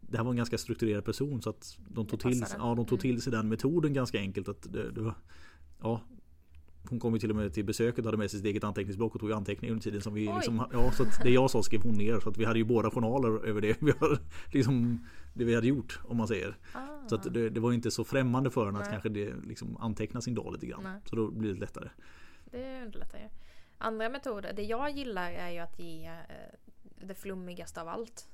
[0.00, 3.00] det här var en ganska strukturerad person så att de tog, till, ja, de tog
[3.00, 4.48] till sig den metoden ganska enkelt.
[4.48, 5.14] Att det, det var,
[5.82, 6.02] ja,
[6.90, 9.14] hon kom ju till och med till besöket och hade med sig sitt eget anteckningsblock
[9.14, 10.34] och tog anteckningar under tiden som vi Oj.
[10.34, 12.20] liksom, ja, så det jag sa skrev hon ner.
[12.20, 14.18] Så att vi hade ju båda journaler över det vi, har,
[14.52, 16.56] liksom, det vi hade gjort om man säger.
[16.72, 17.08] Ah.
[17.08, 18.92] Så att det, det var inte så främmande för henne att Nej.
[18.92, 20.82] kanske det liksom anteckna sin dag lite grann.
[20.82, 21.00] Nej.
[21.04, 21.88] Så då blir det lättare.
[22.50, 23.28] Det underlättar ju.
[23.78, 26.54] Andra metoder, det jag gillar är ju att ge eh,
[27.00, 28.28] det flummigaste av allt.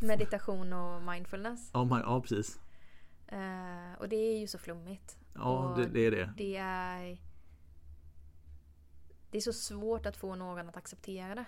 [0.00, 1.70] Meditation och mindfulness.
[1.74, 2.60] Ja, man, ja precis.
[3.26, 5.16] Eh, och det är ju så flummigt.
[5.34, 6.32] Ja, det, det är det.
[6.36, 7.18] Det är...
[9.30, 11.44] Det är så svårt att få någon att acceptera det.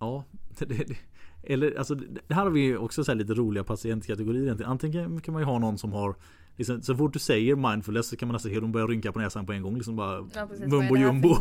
[0.00, 0.24] Ja,
[0.58, 0.96] det, det,
[1.42, 4.70] eller alltså det här har vi ju också så lite roliga patientkategorier egentligen.
[4.72, 6.14] Antingen kan man ju ha någon som har
[6.56, 9.18] liksom, Så fort du säger mindfulness så kan man nästan se dem börja rynka på
[9.18, 9.74] näsan på en gång.
[9.74, 10.66] Liksom bara Ja, precis.
[10.66, 11.28] mumbo jumbo.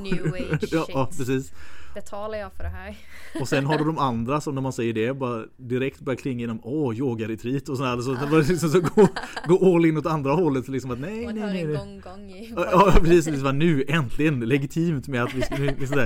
[0.71, 1.53] ja, ja, precis.
[1.95, 2.97] Betalar jag för det här?
[3.41, 6.43] Och sen har du de andra som när man säger det bara direkt börjar klinga
[6.43, 8.01] inom Åh, yogaretreat och sådär.
[8.01, 9.07] Så, var liksom så gå,
[9.47, 10.67] gå all in åt andra hållet.
[10.67, 11.75] Liksom att nej, Man nej, hör nej.
[11.75, 15.99] en gång i Ja, precis, liksom, nu äntligen legitimt med att vi ska liksom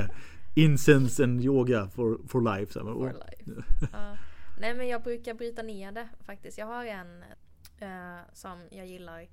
[0.56, 2.74] Incense and yoga for, for life.
[2.74, 3.64] Så For life.
[3.92, 4.18] Ja.
[4.60, 6.58] Nej men jag brukar bryta ner det faktiskt.
[6.58, 7.24] Jag har en
[7.80, 9.22] eh, som jag gillar.
[9.22, 9.28] eh,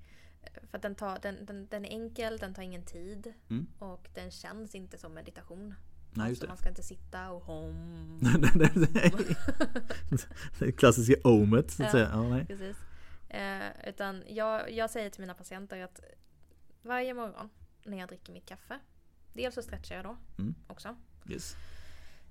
[0.70, 3.33] För att den, tar, den, den, den är enkel, den tar ingen tid.
[3.50, 3.66] Mm.
[3.78, 5.74] Och den känns inte som meditation.
[6.12, 6.50] Nej, just så det.
[6.50, 8.18] man ska inte sitta och hom.
[10.59, 12.09] det klassiska omet så att säga.
[12.12, 12.46] Ja, nej.
[12.46, 12.76] Precis.
[13.28, 16.00] Eh, utan jag, jag säger till mina patienter att
[16.83, 17.48] varje morgon
[17.85, 18.78] när jag dricker mitt kaffe.
[19.33, 20.54] Dels så stretchar jag då Mm.
[20.66, 20.96] också.
[21.28, 21.56] Yes.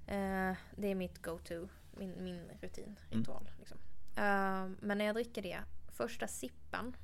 [0.07, 3.19] Eh, det är mitt go-to, min, min rutin, Mm.
[3.19, 3.49] ritual.
[3.59, 3.77] Liksom.
[4.15, 6.95] Eh, men när jag dricker det, första sippen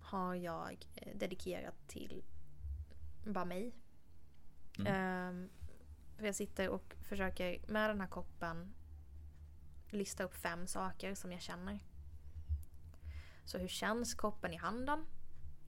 [0.00, 2.24] har jag eh, dedikerat till
[3.26, 3.74] bara mig.
[4.78, 5.32] Eh,
[6.16, 8.74] för jag sitter och försöker med den här koppen
[9.90, 11.78] lista upp fem saker som jag känner.
[13.44, 15.04] Så hur känns koppen i handen?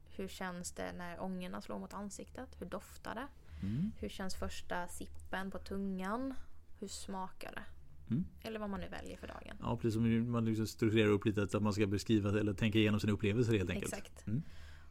[0.05, 2.49] Hur känns det när ångorna slår mot ansiktet?
[2.61, 3.29] Hur doftar det?
[3.63, 3.93] Mm.
[3.99, 6.35] Hur känns första sippen på tungan?
[6.81, 7.65] Hur smakar det?
[8.11, 8.25] Mm.
[8.41, 9.57] Eller vad man nu väljer för dagen.
[9.61, 13.01] Ja, precis som man liksom strukturerar upp lite att man ska beskriva eller tänka igenom
[13.01, 13.93] sina upplevelser helt enkelt.
[13.93, 14.27] Exakt.
[14.27, 14.43] Mm.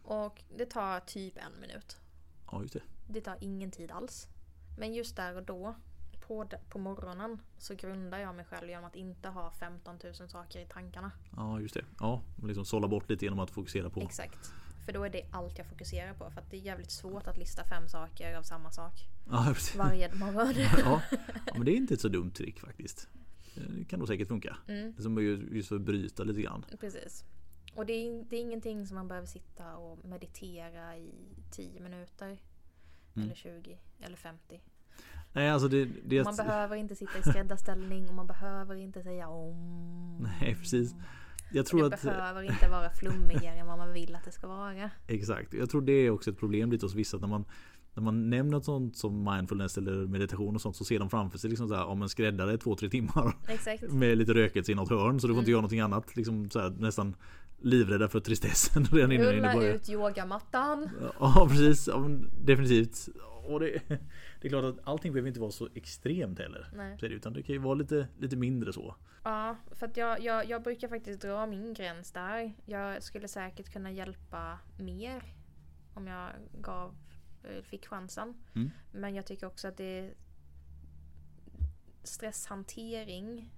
[0.03, 1.97] Och det tar typ en minut.
[2.51, 2.81] Ja, just det.
[3.09, 4.27] Det tar ingen tid alls.
[4.77, 5.75] Men just där och då,
[6.27, 10.59] på, på morgonen, så grundar jag mig själv genom att inte ha 15 000 saker
[10.59, 11.11] i tankarna.
[11.35, 11.85] Ja, just det.
[11.99, 14.01] Ja, liksom sålla bort lite genom att fokusera på.
[14.01, 14.53] Exakt.
[14.85, 16.29] För då är det allt jag fokuserar på.
[16.31, 18.93] För att det är jävligt svårt att lista fem saker av samma sak
[19.29, 20.53] Ja, varje morgon.
[20.57, 21.01] Ja,
[21.45, 23.09] ja, men det är inte ett så dumt trick faktiskt.
[23.55, 24.57] Det kan nog säkert funka.
[24.67, 26.65] Mm, Det som är ju just för att bryta lite grann.
[26.79, 27.23] precis.
[27.75, 31.11] Och det är, det är ingenting som man behöver sitta och meditera i
[31.51, 32.25] 10 minuter.
[32.27, 33.25] Mm.
[33.25, 34.61] Eller 20 eller 50.
[35.33, 35.85] Nej, alltså det...
[35.85, 40.17] det Man behöver inte sitta i skräddarställning och man behöver inte säga om.
[40.41, 40.95] Nej, precis.
[41.53, 42.01] Jag tror det att...
[42.03, 44.89] behöver inte vara flummigare än vad man vill att det ska vara.
[45.07, 45.53] Exakt.
[45.53, 47.17] Jag tror det är också ett problem lite hos vissa.
[47.17, 47.45] När man,
[47.93, 51.37] när man nämner något sånt som mindfulness eller meditation och sånt så ser de framför
[51.37, 53.83] sig liksom så här, om en skräddare två, tre timmar Exakt.
[53.91, 55.51] med lite rökelse i något hörn så du får inte Mm.
[55.51, 56.15] göra någonting annat.
[56.15, 57.15] Liksom så här, nästan
[57.61, 60.89] livrädda för tristessen redan innan Rulla ut yogamattan.
[61.19, 62.05] Ja precis, ja,
[62.41, 63.09] definitivt.
[63.43, 63.81] Och det,
[64.41, 66.67] det är klart att allting behöver inte vara så extremt heller.
[66.73, 66.97] Nej.
[66.99, 68.95] Det, utan det kan ju vara lite, lite mindre så.
[69.23, 72.53] Ja, för att jag, jag, jag brukar faktiskt dra min gräns där.
[72.65, 75.23] Jag skulle säkert kunna hjälpa mer
[75.93, 76.29] om jag
[76.61, 76.95] gav,
[77.43, 78.33] eh, fick chansen.
[78.55, 78.69] Mm.
[78.91, 80.13] Men jag tycker också att det är
[82.03, 83.51] stresshantering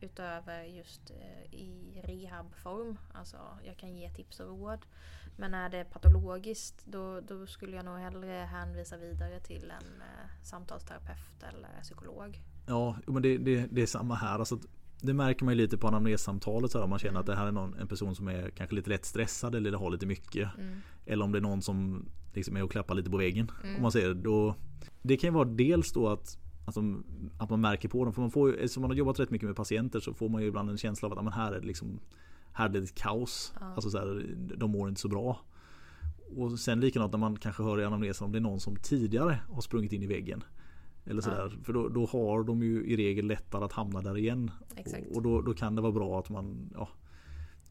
[0.00, 2.98] utöver just eh, i rehabform.
[3.14, 4.86] Alltså jag kan ge tips och råd.
[5.40, 10.30] Men är det patologiskt då, då skulle jag nog hellre hänvisa vidare till en eh,
[10.42, 12.42] samtalsterapeut eller psykolog.
[12.66, 14.38] Ja, men det, det, det är samma här.
[14.38, 14.58] Alltså,
[15.00, 16.74] det märker man ju lite på anamnessamtalet.
[16.74, 18.90] Här, om man känner att det här är någon, en person som är kanske lite
[18.90, 20.48] lätt stressad eller har lite mycket.
[20.58, 20.80] Mm.
[21.06, 23.50] Eller om det är någon som liksom är och klappar lite på väggen.
[23.62, 23.76] Mm.
[23.76, 24.14] Om man säger.
[24.14, 24.54] Då,
[25.02, 26.82] det kan ju vara dels då att Alltså,
[27.38, 28.14] att man märker på dem.
[28.14, 30.42] För man får ju, eftersom man har jobbat rätt mycket med patienter så får man
[30.42, 32.00] ju ibland en känsla av att men här är det liksom
[32.52, 33.52] Här är det ett kaos.
[33.60, 33.66] Ja.
[33.66, 35.40] Alltså så här, de mår inte så bra.
[36.36, 39.40] Och sen likadant när man kanske hör i anamnesen om det är någon som tidigare
[39.48, 40.44] har sprungit in i väggen.
[41.06, 41.58] Eller sådär.
[41.64, 44.50] För då, då har de ju i regel lättare att hamna där igen.
[44.76, 45.06] Exakt.
[45.16, 46.88] Och då, då kan det vara bra att man ja,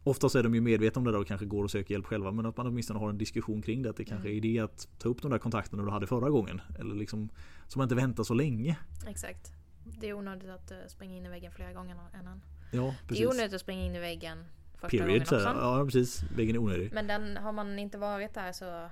[0.04, 2.32] Oftast är de ju medvetna om det där och kanske går och söker hjälp själva.
[2.32, 3.90] Men att man åtminstone har en diskussion kring det.
[3.90, 4.44] Att det kanske är Mm.
[4.46, 6.62] idé att ta upp de där kontakterna du hade förra gången.
[6.80, 7.30] Eller liksom
[7.68, 8.78] Så man inte väntar så länge.
[9.08, 9.52] Exakt.
[10.00, 12.42] Det är onödigt att eh, springa in i väggen flera gånger innan.
[12.72, 13.26] Ja Det precis.
[13.26, 14.38] är onödigt att springa in i väggen
[14.82, 15.08] första Period.
[15.08, 15.48] gången Så också.
[15.62, 16.24] ja precis.
[16.36, 16.94] Väggen är onödig.
[16.94, 18.90] Men den, har man inte varit där så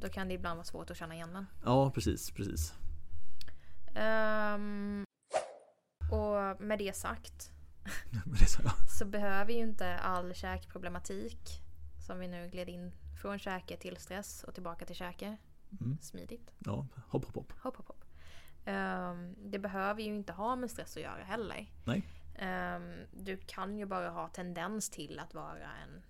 [0.00, 1.46] då kan det ibland vara svårt att känna igen den.
[1.64, 2.30] Ja precis.
[2.30, 2.74] precis.
[3.94, 5.04] Ehm,
[6.12, 7.50] och med det sagt
[8.48, 8.70] så, ja.
[8.98, 11.38] så behöver ju inte all käkproblematik
[12.06, 12.92] som vi nu gled in
[13.22, 15.36] från käke till stress och tillbaka till käke
[15.80, 15.98] Mm.
[16.00, 16.50] Smidigt.
[16.58, 17.52] Ja, hopp hopp hopp.
[17.60, 18.04] Hopp, hopp, hopp.
[18.64, 21.72] Ehm, det behöver ju inte ha med stress att göra heller.
[21.84, 22.02] Nej.
[22.38, 26.02] Ehm, du kan ju bara ha tendens till att vara en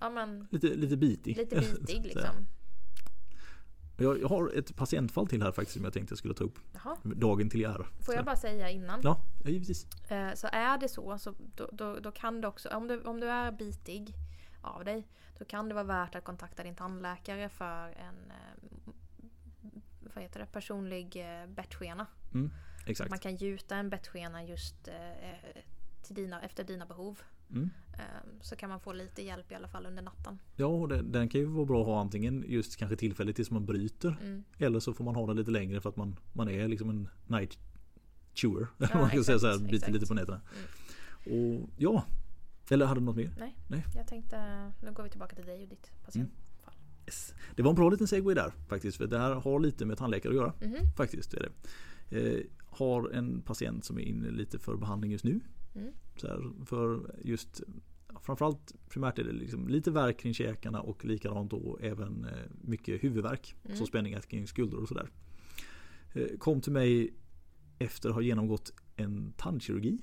[0.00, 1.36] Ja men Lite, lite bitig.
[1.36, 2.46] lite bitig liksom.
[4.00, 6.58] Jag, jag har ett patientfall till här faktiskt som jag tänkte jag skulle ta upp.
[6.72, 6.96] Jaha.
[7.02, 7.86] Dagen till ära.
[8.00, 9.00] Får jag bara säga innan.
[9.02, 9.86] Ja, ja, givetvis.
[10.10, 13.20] Eh, Så är det så, så då, då, då kan det också, om du, om
[13.20, 14.14] du är bitig
[14.60, 15.08] av dig,
[15.38, 18.92] då kan det vara värt att kontakta din tandläkare för en eh,
[20.14, 22.06] vad heter det, personlig eh, bettskena.
[22.88, 23.10] Exakt.
[23.10, 25.62] Man kan gjuta en bettskena just eh,
[26.02, 27.20] till dina, efter dina behov.
[27.50, 27.70] Mm.
[27.92, 28.00] Eh,
[28.40, 30.38] Så kan man få lite hjälp i alla fall under natten.
[30.56, 33.50] Ja, och den, den kan ju vara bra att ha antingen just kanske tillfälligt tills
[33.50, 34.16] man bryter.
[34.22, 34.44] Mm.
[34.58, 37.08] Eller så får man ha den lite längre för att man, man är liksom en
[37.26, 37.58] night
[38.34, 38.66] chewer.
[38.78, 40.40] Ja, man kan säga så här, biter lite på nätterna.
[41.26, 42.04] Och ja,
[42.70, 43.30] eller hade du något mer?
[43.38, 43.84] Nej, Nej.
[43.94, 46.74] jag tänkte, nu går vi tillbaka till dig och ditt patientfall.
[47.06, 47.34] Yes.
[47.56, 48.96] Det var en bra liten segway där faktiskt.
[48.96, 50.52] För det här har lite med tandläkare att göra.
[50.60, 50.92] Mhm.
[50.96, 51.50] Faktiskt är det.
[52.20, 52.44] Eh,
[52.78, 55.40] har en patient som är inne lite för behandling just nu.
[55.74, 55.92] Mm.
[56.16, 57.62] Så här, för just
[58.22, 63.04] Framförallt primärt är det liksom lite värk kring käkarna och likadant då även eh, mycket
[63.04, 63.54] huvudvärk.
[63.64, 63.76] Mm.
[63.76, 65.10] Så spänningar kring skuldror och sådär.
[66.12, 67.14] Eh, kom till mig
[67.78, 69.98] efter att ha genomgått en tandkirurgi.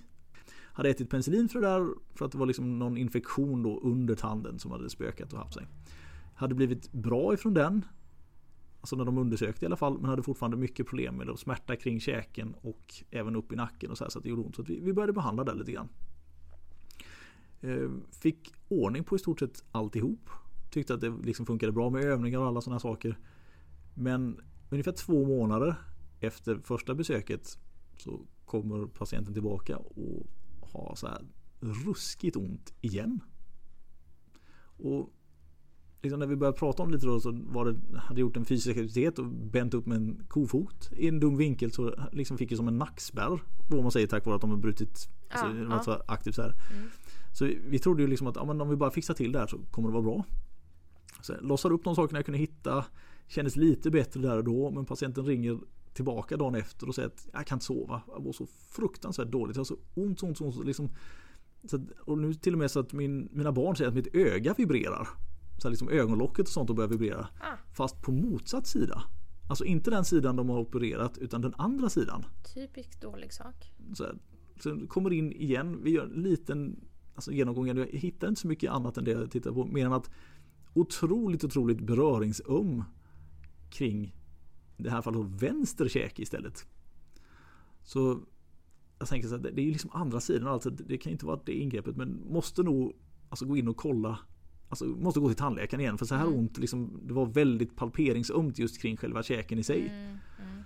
[0.74, 4.16] Hade ätit penicillin för det där för att det var liksom någon infektion då under
[4.16, 5.68] tanden som hade spökat och haft sig.
[6.36, 7.86] Hade blivit bra ifrån den.
[8.86, 11.40] Alltså när de undersökte i alla fall men hade fortfarande mycket problem med det, och
[11.40, 14.42] smärta kring käken och även upp i nacken och så, här, så att det gjorde
[14.42, 14.56] ont.
[14.56, 15.90] Så att vi, vi började behandla det lite grann.
[17.62, 20.30] Eh, Fick ordning på i stort sett alltihop.
[20.70, 23.20] Tyckte att det liksom funkade bra med övningar och alla sådana saker.
[23.94, 25.76] Men ungefär två månader
[26.20, 27.58] efter första besöket
[27.98, 30.28] så kommer patienten tillbaka och
[30.62, 31.22] har så här
[31.60, 33.20] ruskigt ont igen.
[34.78, 35.14] Och
[36.06, 38.46] liksom när vi började prata om det lite då så var det, hade gjort en
[38.46, 42.52] fysisk aktivitet och bänt upp med en kofot i en dum vinkel så liksom fick
[42.52, 43.42] jag som en nackspärr.
[43.70, 46.04] Vad man säger tack vare att de har brutit alltså, Ja, var ja.
[46.08, 46.54] aktivt så här.
[46.74, 46.90] Mm.
[47.34, 49.40] Så vi, vi trodde ju liksom att ja, men om vi bara fixar till det
[49.40, 50.24] här så kommer det vara bra.
[51.22, 52.86] Så jag lossade upp de sakerna jag kunde hitta.
[53.28, 55.60] Kändes lite bättre där och då men patienten ringer
[55.94, 58.02] tillbaka dagen efter och säger att jag kan inte sova.
[58.08, 59.56] Jag mår så fruktansvärt dåligt.
[59.56, 60.56] Jag har så ont, ont, ont.
[60.56, 60.90] ont liksom,
[61.64, 64.16] så att, och nu till och med så att min, mina barn säger att mitt
[64.16, 65.08] öga vibrerar.
[65.58, 67.28] Så här liksom ögonlocket och sånt och börjar vibrera.
[67.40, 69.04] Ah, Fast på motsatt sida.
[69.50, 72.26] Alltså inte den sidan de har opererat utan den andra sidan.
[72.56, 73.74] typiskt dålig sak.
[73.94, 74.16] Så, här,
[74.60, 75.80] så kommer in igen.
[75.84, 76.80] Vi gör en liten
[77.16, 77.68] alltså, genomgång.
[77.68, 79.66] Jag hittar inte så mycket annat än det jag tittar på.
[79.66, 80.10] Mer än att
[80.74, 82.84] otroligt, otroligt beröringsöm
[83.70, 84.16] kring
[84.78, 86.66] det här fallet vänster käke istället.
[87.84, 88.20] Så
[89.00, 90.48] jag tänker så här, det är ju liksom andra sidan.
[90.48, 92.94] Alltså, det kan inte vara det ingreppet men måste nog
[93.30, 94.20] alltså, gå in och kolla.
[94.70, 96.40] Alltså måste gå till tandläkaren igen för så här Mm.
[96.40, 96.58] ont.
[96.58, 99.82] Liksom, det var väldigt palperingsömt just kring själva käken i sig.
[99.82, 100.64] Mm, mm.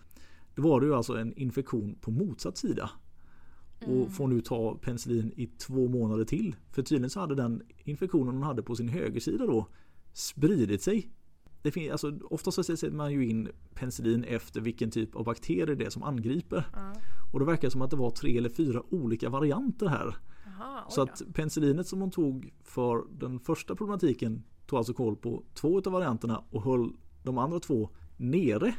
[0.56, 2.90] Då var det ju alltså en infektion på motsatt sida.
[3.82, 4.10] Och Mm.
[4.10, 6.56] får nu ta penicillin i två månader till.
[6.72, 9.68] För tydligen så hade den infektionen hon hade på sin högersida då
[10.14, 11.10] spridit sig.
[11.62, 15.76] Det finns, alltså, oftast så sätter man ju in penicillin efter vilken typ av bakterier
[15.76, 16.66] det är som angriper.
[17.34, 20.16] Och det verkar som att det var tre eller fyra olika varianter här.
[20.60, 25.16] Jaha, oj Så att penicillinet som hon tog för den första problematiken tog alltså koll
[25.16, 26.94] på två av varianterna och höll
[27.24, 28.76] de andra två nere.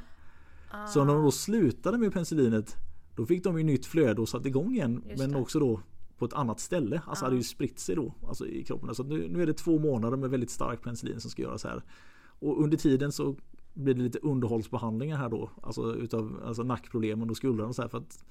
[0.70, 2.76] Ah, Så när de då slutade med penicillinet
[3.16, 5.04] då fick de ju nytt flöde och satte igång igen.
[5.08, 5.38] Just men det.
[5.38, 5.80] också då
[6.18, 7.02] på ett annat ställe.
[7.06, 7.26] Alltså Ja.
[7.26, 8.94] hade ju spritt sig då alltså i kroppen.
[8.94, 11.82] Så nu, nu är det två månader med väldigt stark penicillin som ska göras här.
[12.24, 13.36] Och under tiden så
[13.74, 15.50] blir det lite underhållsbehandlingar här då.
[15.62, 17.88] Alltså utav alltså nackproblemen och skuldran och så här.
[17.88, 18.24] För att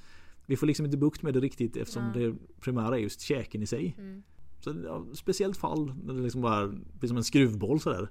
[0.49, 2.19] vi får liksom inte bukt med det riktigt eftersom Ja.
[2.19, 3.95] det primära är just käken i sig.
[3.97, 4.23] Mm.
[4.59, 8.09] Så ja, speciellt fall när det liksom bara blir som en skruvboll sådär.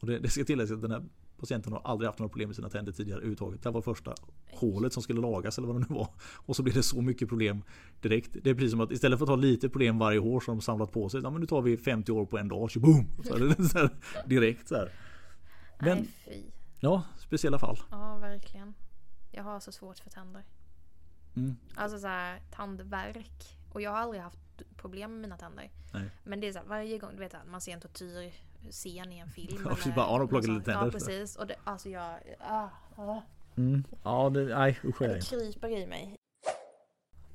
[0.00, 1.02] Och det, det ska tilläggas att den här
[1.38, 3.62] patienten har aldrig haft några problem med sina tänder tidigare överhuvudtaget.
[3.62, 4.14] Det här var första
[4.50, 6.08] hålet som skulle lagas eller vad det nu var.
[6.22, 7.62] Och så blir det så mycket problem
[8.00, 8.36] direkt.
[8.42, 10.62] Det är precis som att istället för att ha lite problem varje år som de
[10.62, 11.20] samlat på sig.
[11.22, 12.70] Ja men nu tar vi 50 år på en dag.
[12.76, 13.06] Boom!
[13.24, 13.90] Så är det så här,
[14.26, 14.90] direkt så här.
[15.80, 16.42] Men Nej fy.
[16.80, 17.76] ja, speciella fall.
[17.90, 18.74] Ja verkligen.
[19.30, 20.42] Jag har så svårt för tänder.
[21.36, 21.56] Mm.
[21.74, 23.58] Alltså så här tandvärk.
[23.72, 24.38] Och jag har aldrig haft
[24.76, 25.70] problem med mina tänder.
[25.92, 26.10] Nej.
[26.24, 29.18] Men det är så här, varje gång du vet att man ser en tortyrscen i
[29.18, 29.62] en film.
[29.68, 30.84] Ja, så bara, ja, de lite tänder.
[30.84, 31.36] Ja precis.
[31.36, 32.18] Och det, alltså jag...
[32.40, 33.22] Ah, ah,
[33.56, 33.84] Mm.
[34.04, 36.16] Ja, det, nej usch det kryper i mig.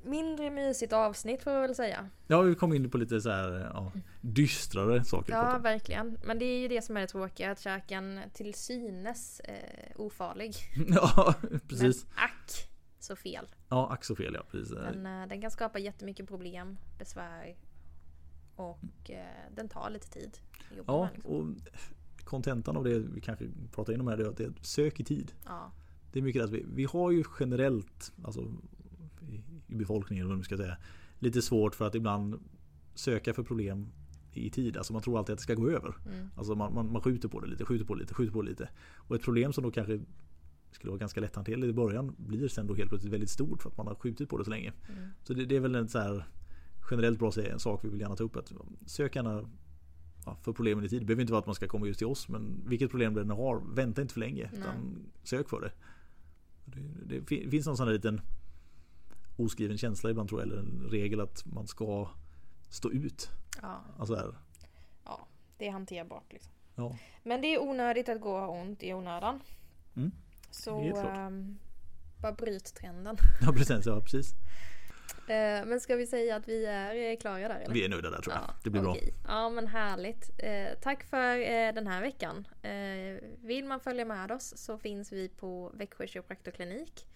[0.03, 2.09] Mindre mysigt avsnitt får jag väl säga.
[2.27, 3.91] Ja, vi kom in på lite så här ja,
[4.21, 5.33] dystrare saker.
[5.33, 6.17] Ja verkligen.
[6.23, 7.51] Men det är ju det som är det tråkiga.
[7.51, 9.55] Att käken till synes eh,
[9.95, 10.55] ofarlig.
[10.87, 11.33] ja,
[11.67, 12.05] precis.
[12.05, 12.69] Men ack
[13.07, 13.47] så fel.
[13.69, 14.43] Ja, ack så fel ja.
[14.51, 14.69] Precis.
[14.69, 17.55] Den, eh, den kan skapa jättemycket problem, besvär
[18.55, 20.37] och eh, den tar lite tid.
[20.87, 21.31] Ja, med, liksom.
[21.31, 25.03] och kontentan av det vi kanske pratar inom här är att det är sök i
[25.03, 25.31] tid.
[25.45, 25.71] Ja.
[26.11, 28.41] Det är mycket att vi, vi har ju generellt, alltså
[29.29, 30.77] i, i befolkningen eller vad man ska säga,
[31.19, 32.39] lite svårt för att ibland
[32.95, 33.91] söka för problem
[34.33, 34.77] i tid.
[34.77, 35.95] Alltså man tror alltid att det ska gå över.
[36.05, 36.29] Mm.
[36.35, 38.49] Alltså man, man, man skjuter på det lite, skjuter på det lite, skjuter på det
[38.49, 38.69] lite.
[38.95, 39.99] Och ett problem som då kanske
[40.71, 43.77] skulle vara ganska lätthanterligt i början blir sen då helt plötsligt väldigt stort för att
[43.77, 44.73] man har skjutit på det så länge.
[44.89, 45.09] Mm.
[45.23, 46.25] Så det, det är väl en så här
[46.91, 48.35] generellt bra en sak vi vill gärna ta upp.
[48.35, 48.53] Att
[48.85, 49.49] sök gärna
[50.25, 51.01] ja, för problemen i tid.
[51.01, 53.21] Det behöver inte vara att man ska komma just till oss men vilket problem det
[53.21, 54.49] än har, vänta inte för länge.
[54.51, 54.59] Nej.
[54.61, 55.71] Utan sök för det.
[56.65, 58.21] Det, det fin- finns någon sån här liten
[59.37, 62.09] oskriven känsla ibland tror jag, eller en regel att man ska
[62.69, 63.29] stå ut.
[63.61, 64.33] Ja, Alltså här,
[65.57, 66.51] det är hanterbart liksom.
[66.75, 66.97] ja.
[67.23, 69.39] Men det är onödigt att gå och ha ont i onödan.
[69.95, 70.11] Mm.
[70.57, 71.59] Så ehm,
[72.21, 73.17] bara bryt trenden.
[73.41, 73.85] ja precis.
[73.85, 74.33] Ja, precis.
[75.27, 77.73] Eh, men ska vi säga att vi är klara där eller?
[77.73, 78.43] Vi är nöjda där tror jag.
[78.43, 78.91] Ja, det blir bra.
[78.91, 79.13] okej.
[79.27, 80.29] Ja men härligt.
[80.37, 82.47] Eh, tack för eh, den här veckan.
[83.41, 87.07] Vill man följa med oss så finns vi på Växjö kiropraktorklinik.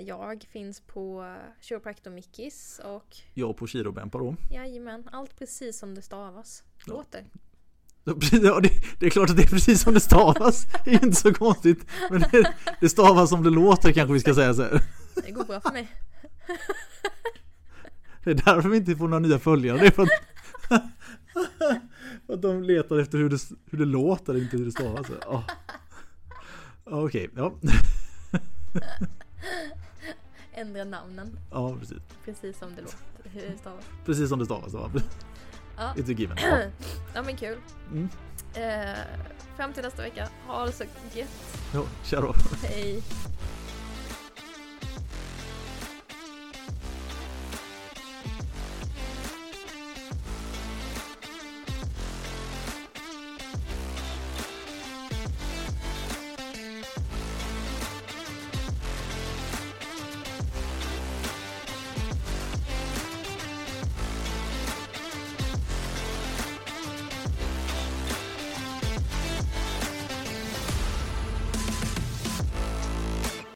[0.00, 4.36] Jag finns på Kiropraktor Mickis och Jag på Kirobempa då.
[4.50, 6.64] jajamän, allt precis som det stavas.
[6.86, 7.24] Låter.
[7.32, 7.40] Ja,
[8.04, 10.66] det, det är klart att det är precis som det stavas.
[10.84, 11.86] Det är inte så konstigt.
[12.10, 14.82] Men det, det stavas som det låter kanske vi ska säga så här.
[15.14, 15.88] Det går bra för mig.
[18.24, 19.78] Det är därför vi inte får några nya följare.
[19.78, 20.10] Det är för att,
[22.26, 23.38] för att de letar efter hur det,
[23.70, 25.06] hur det låter, inte hur det stavas.
[25.22, 25.44] Ja.
[26.84, 27.52] Ja, Okej, ja.
[30.54, 31.98] Ändra namnen ja, precis.
[32.24, 32.98] precis som det låter.
[33.24, 33.84] Hur det stavas.
[34.04, 34.72] Precis som det stavas.
[34.72, 34.90] Ja.
[35.76, 35.92] Ja.
[35.96, 36.36] It's a given.
[36.42, 36.58] Ja.
[37.14, 37.58] ja men kul.
[37.92, 38.08] Mm.
[38.54, 38.98] Eh,
[39.56, 40.28] fram till nästa vecka.
[40.46, 41.28] Ha det så gött.
[41.74, 42.34] Ja, kör då.
[42.62, 43.02] Hej.